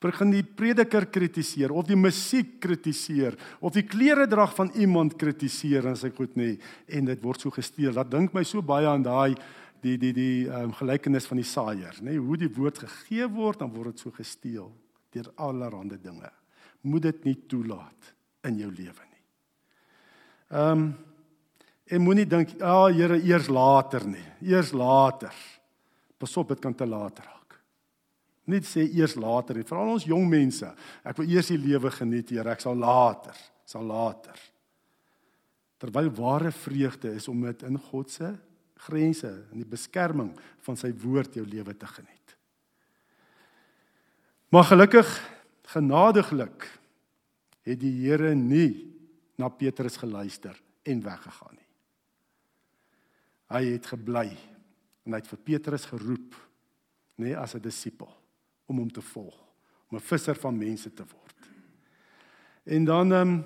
Begin 0.00 0.32
die 0.32 0.44
prediker 0.44 1.04
kritiseer 1.12 1.72
of 1.76 1.84
die 1.88 1.96
musiek 1.96 2.54
kritiseer 2.62 3.34
of 3.60 3.74
die 3.76 3.84
klere 3.84 4.24
drag 4.28 4.54
van 4.56 4.70
iemand 4.80 5.18
kritiseer 5.20 5.90
as 5.90 6.06
ek 6.08 6.16
goed 6.16 6.38
nê 6.40 6.54
en 6.88 7.10
dit 7.10 7.24
word 7.24 7.44
so 7.44 7.52
gesteel. 7.52 7.92
Dat 7.96 8.08
dink 8.12 8.32
my 8.36 8.44
so 8.48 8.64
baie 8.64 8.88
aan 8.88 9.04
daai 9.04 9.34
die 9.82 9.96
die 9.98 10.12
die 10.12 10.48
um, 10.48 10.72
gelykenis 10.76 11.26
van 11.26 11.40
die 11.40 11.48
saaier, 11.48 11.96
nê, 12.04 12.16
hoe 12.16 12.36
die 12.36 12.50
woord 12.52 12.82
gegee 12.84 13.28
word 13.32 13.62
dan 13.62 13.72
word 13.74 13.94
dit 13.94 14.04
so 14.04 14.10
gesteel 14.14 14.70
deur 15.10 15.30
allerlei 15.36 15.98
dinge. 15.98 16.30
Moet 16.82 17.02
dit 17.02 17.24
nie 17.24 17.36
toelaat 17.50 18.12
in 18.48 18.58
jou 18.62 18.70
lewe 18.70 19.06
nie. 19.06 19.24
Ehm 20.50 20.72
um, 20.72 20.90
En 21.90 22.02
moenie 22.02 22.26
dink, 22.26 22.52
"Ag 22.62 22.90
oh, 22.90 22.96
Here, 22.96 23.18
eers 23.18 23.48
later 23.48 24.06
nie. 24.06 24.26
Eers 24.40 24.72
later." 24.72 25.34
Pasop, 26.18 26.48
dit 26.48 26.60
kan 26.60 26.74
te 26.74 26.86
laat 26.86 27.18
raak. 27.18 27.56
Nie 28.44 28.60
sê 28.60 28.84
eers 28.94 29.16
later 29.16 29.56
nie, 29.56 29.64
veral 29.64 29.94
ons 29.96 30.04
jong 30.04 30.28
mense. 30.28 30.68
Ek 31.04 31.16
wil 31.16 31.28
eers 31.28 31.48
die 31.48 31.58
lewe 31.58 31.90
geniet, 31.90 32.30
Here, 32.30 32.50
ek 32.50 32.60
sal 32.60 32.76
later, 32.76 33.34
sal 33.64 33.82
later. 33.82 34.38
Terwyl 35.78 36.10
ware 36.14 36.52
vreugde 36.52 37.14
is 37.14 37.28
om 37.28 37.40
dit 37.42 37.62
in 37.62 37.78
God 37.78 38.10
se 38.10 38.36
grense 38.86 39.30
in 39.52 39.62
die 39.62 39.68
beskerming 39.68 40.32
van 40.64 40.78
sy 40.78 40.90
woord 41.02 41.36
jou 41.36 41.44
lewe 41.46 41.74
te 41.76 41.88
geniet. 41.88 42.36
Maar 44.50 44.66
gelukkig, 44.72 45.08
genadiglik 45.70 46.66
het 47.62 47.78
die 47.78 47.92
Here 48.02 48.34
nie 48.34 48.88
na 49.38 49.48
Petrus 49.48 49.98
geluister 50.00 50.56
en 50.82 51.02
weggegaan 51.04 51.54
nie. 51.54 51.68
Hy 53.50 53.62
het 53.74 53.86
gebly 53.92 54.28
en 55.06 55.14
hy 55.14 55.20
het 55.20 55.30
vir 55.30 55.42
Petrus 55.46 55.86
geroep, 55.90 56.34
nê, 57.20 57.30
nee, 57.30 57.36
as 57.36 57.54
'n 57.54 57.62
disipel 57.62 58.10
om 58.66 58.78
hom 58.78 58.90
te 58.90 59.02
volg, 59.02 59.36
om 59.90 59.96
'n 59.96 60.00
visser 60.00 60.34
van 60.34 60.58
mense 60.58 60.90
te 60.94 61.04
word. 61.04 61.38
En 62.64 62.84
dan 62.84 63.12
ehm 63.12 63.28
um, 63.28 63.44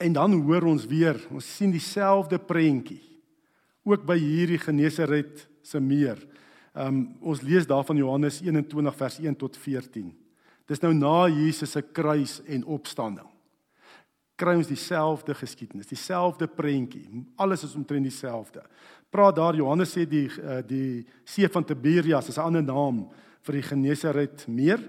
en 0.00 0.12
dan 0.12 0.32
hoor 0.32 0.62
ons 0.62 0.86
weer, 0.86 1.26
ons 1.30 1.56
sien 1.56 1.70
dieselfde 1.70 2.38
prentjie 2.38 3.09
ook 3.90 4.06
by 4.06 4.18
hierdie 4.18 4.58
Genesaret 4.58 5.48
se 5.62 5.80
meer. 5.80 6.18
Ehm 6.74 6.86
um, 6.86 7.02
ons 7.20 7.42
lees 7.42 7.66
daarvan 7.66 7.96
Johannes 7.96 8.40
21 8.40 8.96
vers 8.96 9.18
1 9.18 9.36
tot 9.36 9.56
14. 9.56 10.14
Dis 10.66 10.80
nou 10.80 10.94
na 10.94 11.28
Jesus 11.28 11.70
se 11.70 11.82
kruis 11.82 12.40
en 12.46 12.64
opstanding 12.64 13.26
kry 14.40 14.56
ons 14.58 14.70
dieselfde 14.70 15.34
geskiedenis, 15.36 15.90
dieselfde 15.90 16.48
prentjie. 16.48 17.04
Alles 17.40 17.66
is 17.66 17.76
omtrent 17.78 18.08
dieselfde. 18.08 18.64
Praat 19.12 19.36
daar 19.36 19.58
Johannes 19.58 19.92
sê 19.96 20.06
die 20.08 20.26
eh, 20.30 20.60
die 20.66 21.04
see 21.28 21.48
van 21.50 21.66
Tiberias 21.66 22.30
is 22.30 22.38
'n 22.38 22.46
ander 22.46 22.62
naam 22.62 23.08
vir 23.42 23.54
die 23.54 23.68
Genesaret 23.68 24.46
meer. 24.48 24.80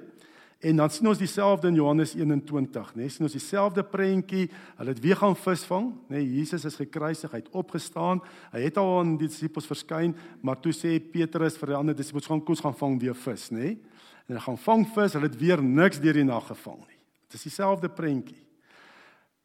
En 0.62 0.78
dan 0.78 0.91
sien 0.93 1.08
ons 1.10 1.17
dieselfde 1.17 1.71
in 1.71 1.78
Johannes 1.80 2.12
21, 2.13 2.91
né? 2.93 3.02
Nee, 3.02 3.10
sien 3.10 3.26
ons 3.26 3.34
dieselfde 3.34 3.82
prentjie. 3.84 4.45
Hulle 4.78 4.93
het 4.93 5.00
weer 5.02 5.17
gaan 5.17 5.34
visvang, 5.36 5.88
né? 6.06 6.19
Nee, 6.19 6.28
Jesus 6.38 6.67
is 6.69 6.78
gekruisig, 6.78 7.32
hy 7.34 7.39
het 7.41 7.56
opgestaan. 7.58 8.21
Hy 8.54 8.62
het 8.67 8.78
al 8.78 8.91
aan 9.00 9.15
die 9.17 9.30
disippels 9.32 9.65
verskyn, 9.65 10.13
maar 10.45 10.60
toe 10.62 10.74
sê 10.78 11.00
Petrus 11.02 11.58
vir 11.58 11.74
die 11.74 11.78
ander 11.80 11.97
disippels 11.97 12.30
gaan 12.30 12.43
kom 12.45 12.54
ons 12.54 12.62
gaan 12.62 12.78
vang 12.78 13.00
weer 13.02 13.17
vis, 13.17 13.47
né? 13.50 13.58
Nee? 13.63 13.80
En 14.28 14.36
hulle 14.36 14.43
gaan 14.45 14.60
vang 14.67 14.86
vis, 14.93 15.15
hulle 15.17 15.28
het 15.32 15.39
weer 15.39 15.63
niks 15.65 16.00
deur 16.04 16.19
die 16.19 16.28
nag 16.28 16.45
gevang 16.52 16.78
nie. 16.84 17.00
Dit 17.26 17.39
is 17.39 17.47
dieselfde 17.50 17.89
prentjie. 17.89 18.38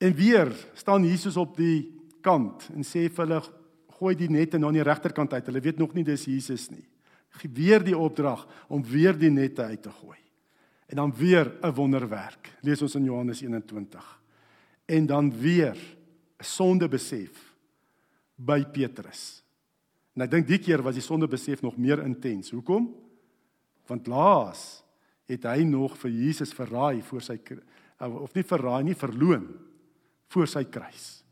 En 0.04 0.12
weer 0.14 0.52
staan 0.76 1.08
Jesus 1.08 1.40
op 1.40 1.56
die 1.56 1.80
kant 2.20 2.68
en 2.74 2.84
sê 2.84 3.06
vir 3.08 3.24
hulle 3.24 3.40
gooi 3.96 4.12
die 4.20 4.28
nette 4.28 4.60
na 4.60 4.68
die 4.74 4.84
regterkant 4.84 5.32
uit. 5.32 5.48
Hulle 5.48 5.64
weet 5.64 5.80
nog 5.80 5.96
nie 5.96 6.04
dis 6.04 6.28
Jesus 6.28 6.68
nie. 6.70 6.84
Gee 7.40 7.50
weer 7.56 7.84
die 7.84 7.96
opdrag 7.96 8.44
om 8.68 8.84
weer 8.84 9.16
die 9.16 9.32
nette 9.32 9.64
uit 9.64 9.82
te 9.82 9.96
gooi. 10.02 10.25
En 10.86 10.96
dan 10.96 11.14
weer 11.14 11.58
'n 11.62 11.74
wonderwerk. 11.74 12.56
Lees 12.60 12.82
ons 12.82 12.94
in 12.94 13.04
Johannes 13.04 13.40
21. 13.40 14.22
En 14.84 15.06
dan 15.06 15.38
weer 15.38 15.76
'n 16.38 16.44
sonde 16.44 16.88
besef 16.88 17.54
by 18.34 18.64
Petrus. 18.64 19.42
En 20.12 20.22
ek 20.22 20.30
dink 20.30 20.46
die 20.46 20.58
keer 20.58 20.82
was 20.82 20.94
die 20.94 21.04
sonde 21.04 21.28
besef 21.28 21.62
nog 21.62 21.76
meer 21.76 22.02
intens. 22.02 22.50
Hoekom? 22.50 22.94
Want 23.86 24.06
laas 24.06 24.84
het 25.26 25.42
hy 25.42 25.62
nog 25.62 25.98
vir 25.98 26.10
Jesus 26.10 26.52
verraai 26.52 27.02
voor 27.02 27.22
sy 27.22 27.40
of 27.98 28.34
nie 28.34 28.44
verraai 28.44 28.82
nie, 28.84 28.94
verloon 28.94 29.46
voor 30.28 30.46
sy 30.46 30.64
kruis. 30.64 31.24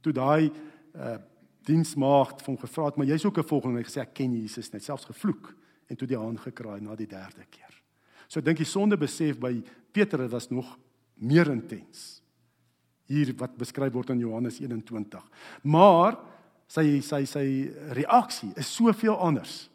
Toe 0.00 0.12
daai 0.12 0.52
uh 0.94 1.18
diensmaagd 1.64 2.42
van 2.44 2.58
gevra 2.60 2.84
het, 2.84 2.96
maar 2.96 3.06
jy's 3.06 3.24
ook 3.24 3.38
'n 3.38 3.48
volgeling, 3.48 3.78
hy 3.78 3.84
gesê 3.84 4.00
ek 4.00 4.14
ken 4.14 4.32
Jesus 4.32 4.70
net, 4.72 4.84
selfs 4.84 5.04
gevloek 5.04 5.54
en 5.88 5.96
toe 5.96 6.06
die 6.06 6.16
haan 6.16 6.38
gekraai 6.38 6.80
na 6.80 6.94
die 6.94 7.06
derde 7.06 7.46
keer. 7.50 7.73
So 8.34 8.42
dink 8.42 8.58
die 8.58 8.66
sonde 8.66 8.98
besef 8.98 9.38
by 9.38 9.52
Petrus 9.94 10.32
was 10.32 10.50
nog 10.50 10.72
meer 11.22 11.46
intens. 11.52 12.18
Hier 13.06 13.30
wat 13.38 13.54
beskryf 13.60 13.92
word 13.94 14.10
in 14.10 14.24
Johannes 14.24 14.58
21. 14.58 15.22
Maar 15.70 16.18
sy 16.66 16.98
sy 17.04 17.22
sy 17.30 17.44
reaksie 17.94 18.50
is 18.58 18.72
soveel 18.74 19.14
anders. 19.22 19.68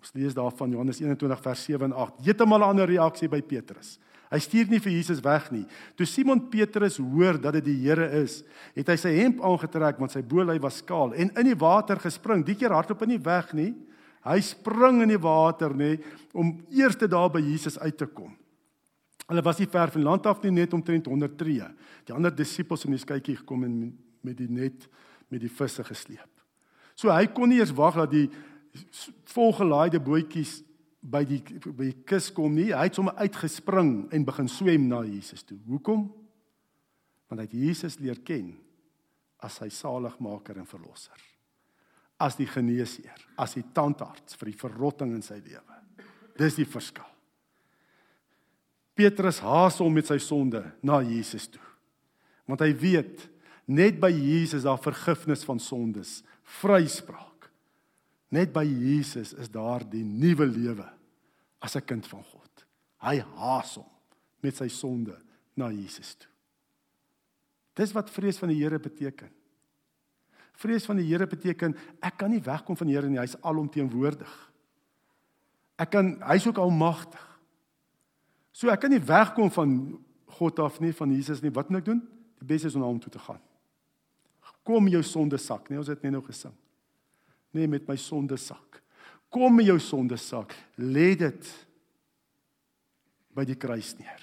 Ons 0.00 0.16
lees 0.16 0.34
daarvan 0.34 0.72
Johannes 0.74 0.98
21 0.98 1.42
vers 1.44 1.66
7 1.68 1.90
en 1.90 1.94
8. 2.08 2.24
Heeltemal 2.26 2.64
'n 2.64 2.70
ander 2.72 2.88
reaksie 2.90 3.28
by 3.28 3.42
Petrus. 3.42 4.00
Hy 4.30 4.38
stuur 4.38 4.66
nie 4.70 4.80
vir 4.80 4.92
Jesus 4.92 5.20
weg 5.22 5.50
nie. 5.52 5.66
Toe 5.96 6.06
Simon 6.06 6.40
Petrus 6.50 6.96
hoor 6.98 7.38
dat 7.38 7.52
dit 7.52 7.64
die 7.64 7.82
Here 7.82 8.06
is, 8.22 8.42
het 8.74 8.88
hy 8.88 8.96
sy 8.96 9.10
hemp 9.14 9.40
aangetrek 9.42 9.98
want 9.98 10.10
sy 10.10 10.22
boelhy 10.22 10.58
was 10.58 10.78
skaal 10.78 11.12
en 11.14 11.30
in 11.36 11.46
die 11.46 11.58
water 11.58 11.98
gespring. 11.98 12.44
Die 12.46 12.54
keer 12.54 12.70
hardloop 12.70 13.00
hy 13.00 13.06
nie 13.06 13.24
weg 13.24 13.52
nie. 13.52 13.74
Hy 14.26 14.36
spring 14.44 15.00
in 15.04 15.14
die 15.14 15.20
water 15.20 15.72
nê 15.76 15.94
om 16.36 16.52
eers 16.68 16.98
daar 17.00 17.30
by 17.32 17.40
Jesus 17.40 17.78
uit 17.80 17.96
te 17.96 18.06
kom. 18.06 18.34
Hulle 19.30 19.44
was 19.46 19.60
nie 19.62 19.70
ver 19.70 19.92
van 19.94 20.02
land 20.02 20.26
af 20.26 20.42
nie, 20.42 20.50
net 20.50 20.74
omtrent 20.74 21.06
100 21.06 21.36
tree. 21.38 21.66
Die 22.04 22.14
ander 22.14 22.34
disippels 22.34 22.84
in 22.84 22.96
die 22.96 23.00
skytjie 23.00 23.38
gekom 23.38 23.64
en 23.64 23.76
met 24.26 24.36
die 24.36 24.50
net 24.50 24.88
met 25.30 25.40
die 25.40 25.52
visse 25.52 25.84
gesleep. 25.86 26.28
So 26.98 27.12
hy 27.14 27.28
kon 27.32 27.48
nie 27.52 27.60
eers 27.60 27.72
wag 27.72 28.00
dat 28.00 28.10
die 28.10 28.26
volgelaaide 29.30 30.02
bootjies 30.02 30.58
by 31.00 31.22
die 31.24 31.40
by 31.70 31.86
die 31.86 32.02
kus 32.04 32.28
kom 32.34 32.58
nie. 32.58 32.72
Hy 32.74 32.88
het 32.88 32.98
sommer 32.98 33.16
uitgespring 33.22 34.10
en 34.12 34.26
begin 34.26 34.50
swem 34.50 34.88
na 34.90 35.04
Jesus 35.06 35.46
toe. 35.46 35.60
Hoekom? 35.70 36.08
Want 37.30 37.40
hy 37.40 37.46
het 37.46 37.56
Jesus 37.56 38.00
leer 38.02 38.20
ken 38.26 38.52
as 39.40 39.60
sy 39.62 39.70
saligmaker 39.72 40.58
en 40.60 40.68
verlosser. 40.68 41.29
As 42.20 42.36
die 42.36 42.48
geneesheer, 42.48 43.16
as 43.40 43.56
die 43.56 43.64
tandarts 43.74 44.36
vir 44.36 44.50
die 44.50 44.58
verrotting 44.60 45.14
in 45.16 45.24
sy 45.24 45.38
lewe. 45.40 45.78
Dis 46.36 46.58
die 46.58 46.68
verskil. 46.68 47.06
Petrus 48.96 49.40
haas 49.40 49.78
hom 49.80 49.94
met 49.96 50.10
sy 50.10 50.18
sonde 50.20 50.60
na 50.84 51.00
Jesus 51.00 51.48
toe. 51.48 51.64
Want 52.50 52.60
hy 52.64 52.72
weet 52.76 53.24
net 53.70 54.00
by 54.02 54.10
Jesus 54.12 54.66
daar 54.66 54.80
vergifnis 54.82 55.44
van 55.46 55.60
sondes, 55.62 56.20
vryspraak. 56.60 57.48
Net 58.34 58.52
by 58.52 58.64
Jesus 58.66 59.32
is 59.32 59.50
daar 59.50 59.86
die 59.88 60.04
nuwe 60.04 60.46
lewe 60.46 60.86
as 61.62 61.76
'n 61.76 61.86
kind 61.86 62.06
van 62.06 62.22
God. 62.22 62.66
Hy 63.00 63.18
haas 63.20 63.74
hom 63.76 63.88
met 64.42 64.56
sy 64.56 64.68
sonde 64.68 65.16
na 65.56 65.70
Jesus 65.70 66.14
toe. 66.14 66.28
Dis 67.74 67.92
wat 67.92 68.10
vrees 68.10 68.38
van 68.38 68.48
die 68.48 68.60
Here 68.60 68.78
beteken. 68.78 69.30
Vrees 70.60 70.84
van 70.88 71.00
die 71.00 71.08
Here 71.08 71.26
beteken 71.28 71.74
ek 72.04 72.18
kan 72.20 72.32
nie 72.32 72.42
wegkom 72.44 72.76
van 72.76 72.90
die 72.90 72.96
Here 72.96 73.08
nie, 73.08 73.20
hy's 73.20 73.38
alomteenwoordig. 73.46 74.32
Ek 75.80 75.92
kan 75.94 76.14
hy's 76.28 76.46
ook 76.50 76.60
almagtig. 76.60 77.22
So 78.52 78.68
ek 78.72 78.82
kan 78.84 78.92
nie 78.92 79.00
wegkom 79.00 79.48
van 79.54 79.76
God 80.36 80.60
af 80.60 80.80
nie, 80.84 80.92
van 80.96 81.12
Jesus 81.14 81.40
nie. 81.40 81.52
Wat 81.54 81.70
moet 81.70 81.80
ek 81.80 81.88
doen? 81.88 82.02
Die 82.40 82.48
beste 82.48 82.68
is 82.68 82.76
om 82.76 82.84
na 82.84 82.90
hom 82.90 83.00
toe 83.00 83.12
te 83.12 83.22
gaan. 83.22 83.40
Kom 84.66 84.90
jou 84.92 85.00
sonde 85.02 85.38
sak, 85.40 85.70
nee, 85.70 85.80
ons 85.80 85.88
het 85.88 86.02
net 86.04 86.12
nou 86.12 86.22
gesing. 86.26 86.52
Nee, 87.56 87.66
met 87.66 87.88
my 87.88 87.96
sonde 87.98 88.36
sak. 88.38 88.82
Kom 89.32 89.56
met 89.56 89.66
jou 89.66 89.78
sonde 89.82 90.18
sak. 90.20 90.52
Lê 90.76 91.14
dit 91.18 91.50
by 93.34 93.46
die 93.48 93.56
kruis 93.58 93.94
neer. 93.98 94.22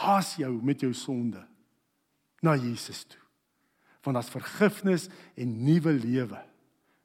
Haas 0.00 0.36
jou 0.40 0.52
met 0.64 0.80
jou 0.82 0.92
sonde 0.96 1.42
na 2.42 2.56
Jesus 2.56 3.04
toe. 3.10 3.20
Want 4.04 4.16
daar's 4.16 4.32
vergifnis 4.32 5.08
en 5.36 5.56
nuwe 5.64 5.92
lewe 5.92 6.40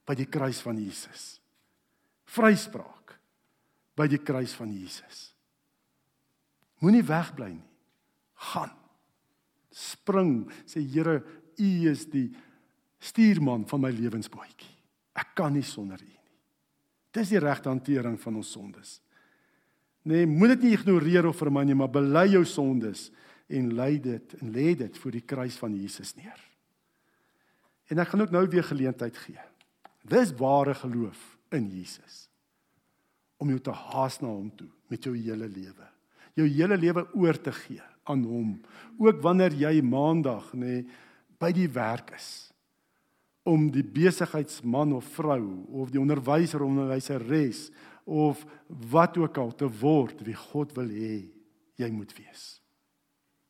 by 0.06 0.16
die 0.18 0.30
kruis 0.30 0.62
van 0.64 0.78
Jesus. 0.80 1.40
Vryspraak 2.36 3.16
by 3.96 4.08
die 4.12 4.22
kruis 4.22 4.54
van 4.58 4.72
Jesus. 4.74 5.30
Moenie 6.84 7.06
wegbly 7.08 7.54
nie. 7.56 7.72
Gaan. 8.52 8.74
Spring, 9.76 10.46
sê 10.68 10.84
Here, 10.84 11.22
U 11.56 11.70
is 11.90 12.06
die 12.12 12.28
stuurman 13.00 13.64
van 13.68 13.82
my 13.84 13.92
lewensbootjie. 13.96 14.72
Ek 15.16 15.34
kan 15.38 15.56
nie 15.56 15.64
sonder 15.64 16.00
U 16.00 16.08
nie. 16.08 16.16
Dis 17.16 17.32
die 17.32 17.40
regte 17.40 17.72
hantering 17.72 18.18
van 18.20 18.42
ons 18.42 18.52
sondes. 18.52 18.98
Nee, 20.06 20.28
moet 20.28 20.56
dit 20.56 20.68
nie 20.68 20.74
ignoreer 20.76 21.26
of 21.30 21.40
vermy 21.40 21.64
nie, 21.66 21.78
maar 21.78 21.90
bely 21.90 22.28
jou 22.36 22.44
sondes 22.46 23.08
en 23.50 23.72
lei 23.78 23.96
dit 24.04 24.36
en 24.42 24.52
lê 24.54 24.74
dit 24.78 25.00
voor 25.02 25.16
die 25.16 25.24
kruis 25.26 25.56
van 25.58 25.74
Jesus 25.74 26.14
neer. 26.20 26.38
En 27.92 28.02
ek 28.02 28.12
gaan 28.12 28.26
ook 28.26 28.34
nou 28.34 28.46
weer 28.50 28.66
geleentheid 28.66 29.18
gee. 29.18 29.42
Dis 30.06 30.34
ware 30.38 30.74
geloof 30.74 31.38
in 31.54 31.68
Jesus. 31.70 32.26
Om 33.38 33.52
jou 33.54 33.60
te 33.62 33.74
haas 33.74 34.20
na 34.22 34.30
hom 34.32 34.50
toe 34.56 34.70
met 34.90 35.04
jou 35.04 35.16
hele 35.18 35.48
lewe. 35.50 35.90
Jou 36.36 36.48
hele 36.48 36.78
lewe 36.78 37.06
oor 37.14 37.38
te 37.42 37.52
gee 37.52 37.84
aan 38.06 38.24
hom. 38.24 38.56
Ook 39.02 39.22
wanneer 39.22 39.54
jy 39.58 39.80
maandag 39.82 40.52
nê 40.54 40.66
nee, 40.66 40.86
by 41.42 41.52
die 41.56 41.70
werk 41.70 42.14
is 42.16 42.30
om 43.46 43.68
die 43.70 43.84
besigheidsman 43.86 44.96
of 44.98 45.06
vrou 45.18 45.44
of 45.84 45.92
die 45.94 46.02
onderwyser 46.02 46.64
of 46.64 46.72
onderwyseres 46.72 47.68
of 48.06 48.42
wat 48.90 49.18
ook 49.22 49.38
al 49.38 49.52
te 49.54 49.68
word 49.82 50.24
wie 50.26 50.38
God 50.48 50.74
wil 50.78 50.90
hê 50.90 51.26
jy 51.78 51.90
moet 51.92 52.14
wees. 52.18 52.46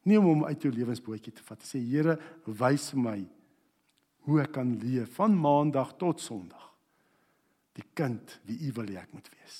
Nie 0.05 0.19
om 0.19 0.27
hom 0.27 0.43
uit 0.49 0.65
jou 0.65 0.71
lewensbootjie 0.73 1.33
te 1.33 1.43
vat. 1.45 1.61
Sê 1.65 1.79
Here, 1.79 2.17
wys 2.45 2.91
my 2.97 3.21
hoe 4.25 4.41
ek 4.41 4.55
kan 4.57 4.73
leef 4.81 5.17
van 5.19 5.35
maandag 5.37 5.93
tot 6.01 6.21
sonderdag. 6.21 6.71
Die 7.75 7.85
kind 7.93 8.39
wie 8.47 8.57
U 8.69 8.73
wil 8.79 8.89
hê 8.93 9.01
ek 9.01 9.13
moet 9.13 9.27
wees. 9.35 9.57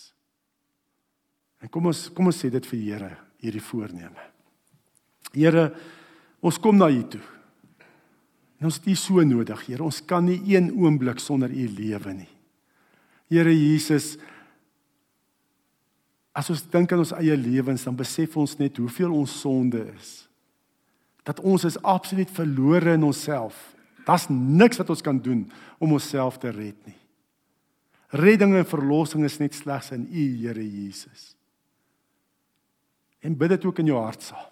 En 1.62 1.72
kom 1.72 1.90
ons 1.92 2.08
kom 2.16 2.32
ons 2.32 2.38
sê 2.38 2.52
dit 2.54 2.72
vir 2.72 2.82
Here 2.82 3.12
hierdie 3.44 3.64
voorneme. 3.64 4.30
Here, 5.36 5.68
ons 6.42 6.58
kom 6.62 6.78
na 6.80 6.88
U 6.90 7.02
toe. 7.12 7.24
En 8.62 8.70
ons 8.70 8.80
het 8.80 8.88
U 8.88 8.96
so 8.98 9.26
nodig, 9.28 9.66
Here. 9.68 9.84
Ons 9.84 10.02
kan 10.08 10.26
nie 10.26 10.40
een 10.50 10.72
oomblik 10.74 11.20
sonder 11.22 11.52
U 11.52 11.68
lewe 11.76 12.16
nie. 12.16 12.32
Here 13.30 13.52
Jesus, 13.52 14.16
as 16.36 16.50
ons 16.54 16.64
dink 16.72 16.94
aan 16.94 17.02
ons 17.04 17.16
eie 17.18 17.36
lewens, 17.38 17.86
dan 17.88 17.98
besef 17.98 18.36
ons 18.38 18.58
net 18.60 18.78
hoeveel 18.78 19.14
ons 19.14 19.40
sonde 19.42 19.82
is. 19.96 20.14
Dat 21.26 21.42
ons 21.42 21.66
is 21.66 21.80
absoluut 21.82 22.30
verlore 22.30 22.94
in 22.96 23.08
onsself. 23.08 23.75
Daar's 24.06 24.28
niks 24.30 24.78
wat 24.78 24.92
ons 24.94 25.02
kan 25.02 25.20
doen 25.22 25.46
om 25.82 25.96
onsself 25.98 26.38
te 26.42 26.52
red 26.54 26.78
nie. 26.86 27.00
Redding 28.16 28.54
en 28.56 28.68
verlossing 28.70 29.26
is 29.26 29.40
net 29.42 29.56
slegs 29.58 29.92
in 29.96 30.06
U, 30.08 30.26
Here 30.46 30.62
Jesus. 30.62 31.34
En 33.26 33.38
bid 33.38 33.56
dit 33.56 33.66
ook 33.66 33.82
in 33.82 33.90
jou 33.90 34.02
hart 34.02 34.22
saam. 34.22 34.52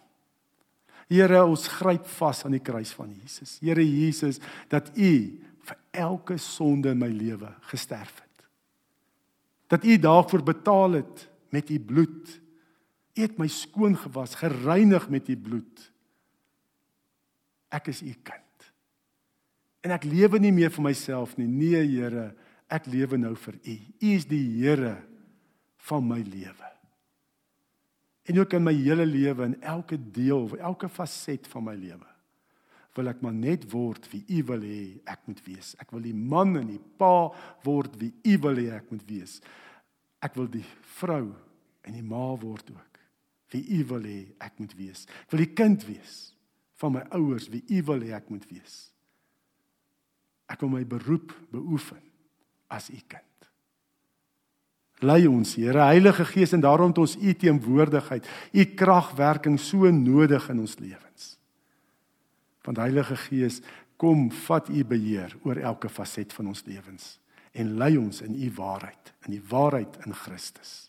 Here, 1.11 1.43
ons 1.45 1.67
gryp 1.77 2.05
vas 2.17 2.41
aan 2.45 2.55
die 2.55 2.63
kruis 2.63 2.93
van 2.95 3.11
Jesus. 3.13 3.57
Here 3.61 3.83
Jesus, 3.83 4.39
dat 4.71 4.89
U 4.97 5.11
vir 5.63 5.79
elke 6.03 6.39
sonde 6.41 6.93
in 6.95 7.01
my 7.01 7.11
lewe 7.11 7.51
gesterf 7.69 8.15
het. 8.23 8.47
Dat 9.71 9.85
U 9.85 9.97
daarvoor 10.01 10.43
betaal 10.47 10.99
het 10.99 11.27
met 11.53 11.69
U 11.69 11.79
bloed. 11.79 12.39
U 13.13 13.21
het 13.21 13.37
my 13.37 13.47
skoon 13.51 13.97
gewas, 13.99 14.35
gereinig 14.41 15.05
met 15.09 15.29
U 15.29 15.37
bloed. 15.37 15.89
Ek 17.73 17.91
is 17.93 18.01
U 18.01 18.13
kind. 18.25 18.42
En 19.83 19.91
ek 19.91 20.07
lewe 20.07 20.39
nie 20.39 20.53
meer 20.55 20.71
vir 20.71 20.85
myself 20.85 21.35
nie. 21.37 21.47
Nee, 21.47 21.83
Here, 21.83 22.29
ek 22.71 22.87
lewe 22.87 23.19
nou 23.19 23.35
vir 23.35 23.59
U. 23.59 23.75
U 23.75 24.13
is 24.13 24.27
die 24.29 24.45
Here 24.61 24.95
van 25.89 26.07
my 26.07 26.21
lewe 26.23 26.73
en 28.23 28.39
ook 28.39 28.53
in 28.53 28.63
my 28.63 28.73
hele 28.73 29.05
lewe 29.05 29.43
en 29.43 29.61
elke 29.61 29.97
deel, 30.11 30.47
elke 30.57 30.89
faset 30.89 31.47
van 31.47 31.65
my 31.67 31.75
lewe 31.75 32.07
wil 32.93 33.09
ek 33.09 33.23
maar 33.25 33.33
net 33.33 33.65
word 33.71 34.05
wie 34.11 34.21
U 34.37 34.43
wil 34.51 34.61
hê 34.61 34.99
ek 35.09 35.23
moet 35.25 35.39
wees. 35.47 35.71
Ek 35.81 35.89
wil 35.95 36.03
die 36.05 36.13
man 36.13 36.51
en 36.59 36.67
die 36.69 36.81
pa 37.01 37.31
word 37.65 37.95
wie 37.97 38.11
U 38.13 38.35
wil 38.43 38.59
hê 38.61 38.67
ek 38.77 38.91
moet 38.93 39.07
wees. 39.09 39.39
Ek 40.21 40.37
wil 40.37 40.45
die 40.53 40.65
vrou 40.99 41.31
en 41.81 41.97
die 41.97 42.05
ma 42.05 42.35
word 42.37 42.69
ook 42.69 42.99
wie 43.55 43.63
U 43.79 43.81
wil 43.95 44.05
hê 44.05 44.19
ek 44.45 44.61
moet 44.61 44.77
wees. 44.77 45.07
Ek 45.25 45.33
wil 45.33 45.41
die 45.41 45.55
kind 45.57 45.87
wees 45.89 46.19
van 46.77 46.93
my 46.99 47.01
ouers 47.17 47.49
wie 47.49 47.63
U 47.65 47.81
wil 47.89 48.05
hê 48.05 48.13
ek 48.13 48.29
moet 48.29 48.45
wees. 48.53 48.92
Ek 50.53 50.61
wil 50.61 50.75
my 50.75 50.83
beroep 50.85 51.33
beoefen 51.53 52.01
as 52.73 52.91
U 52.93 52.99
kind. 53.09 53.29
Lei 55.03 55.25
ons, 55.27 55.55
Here, 55.57 55.81
Heilige 55.89 56.25
Gees 56.29 56.53
en 56.55 56.61
daarom 56.63 56.93
het 56.93 57.01
ons 57.01 57.15
U 57.17 57.33
teenwoordigheid, 57.33 58.27
U 58.53 58.65
kragwerking 58.77 59.57
so 59.59 59.89
nodig 59.91 60.45
in 60.53 60.61
ons 60.63 60.77
lewens. 60.79 61.33
Want 62.63 62.79
Heilige 62.79 63.17
Gees, 63.25 63.59
kom 63.99 64.29
vat 64.45 64.69
U 64.69 64.85
beheer 64.87 65.35
oor 65.43 65.59
elke 65.59 65.91
faset 65.91 66.33
van 66.35 66.53
ons 66.53 66.63
lewens 66.67 67.17
en 67.53 67.75
lei 67.77 67.93
ons 67.99 68.23
in 68.25 68.33
U 68.33 68.47
waarheid, 68.57 69.11
in 69.27 69.35
die 69.35 69.43
waarheid 69.49 69.99
in 70.07 70.15
Christus. 70.17 70.87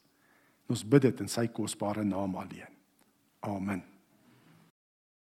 Ons 0.73 0.85
bid 0.89 1.05
dit 1.11 1.21
in 1.21 1.29
sy 1.29 1.45
kosbare 1.53 2.07
naam 2.09 2.39
alleen. 2.41 2.73
Amen. 3.45 3.83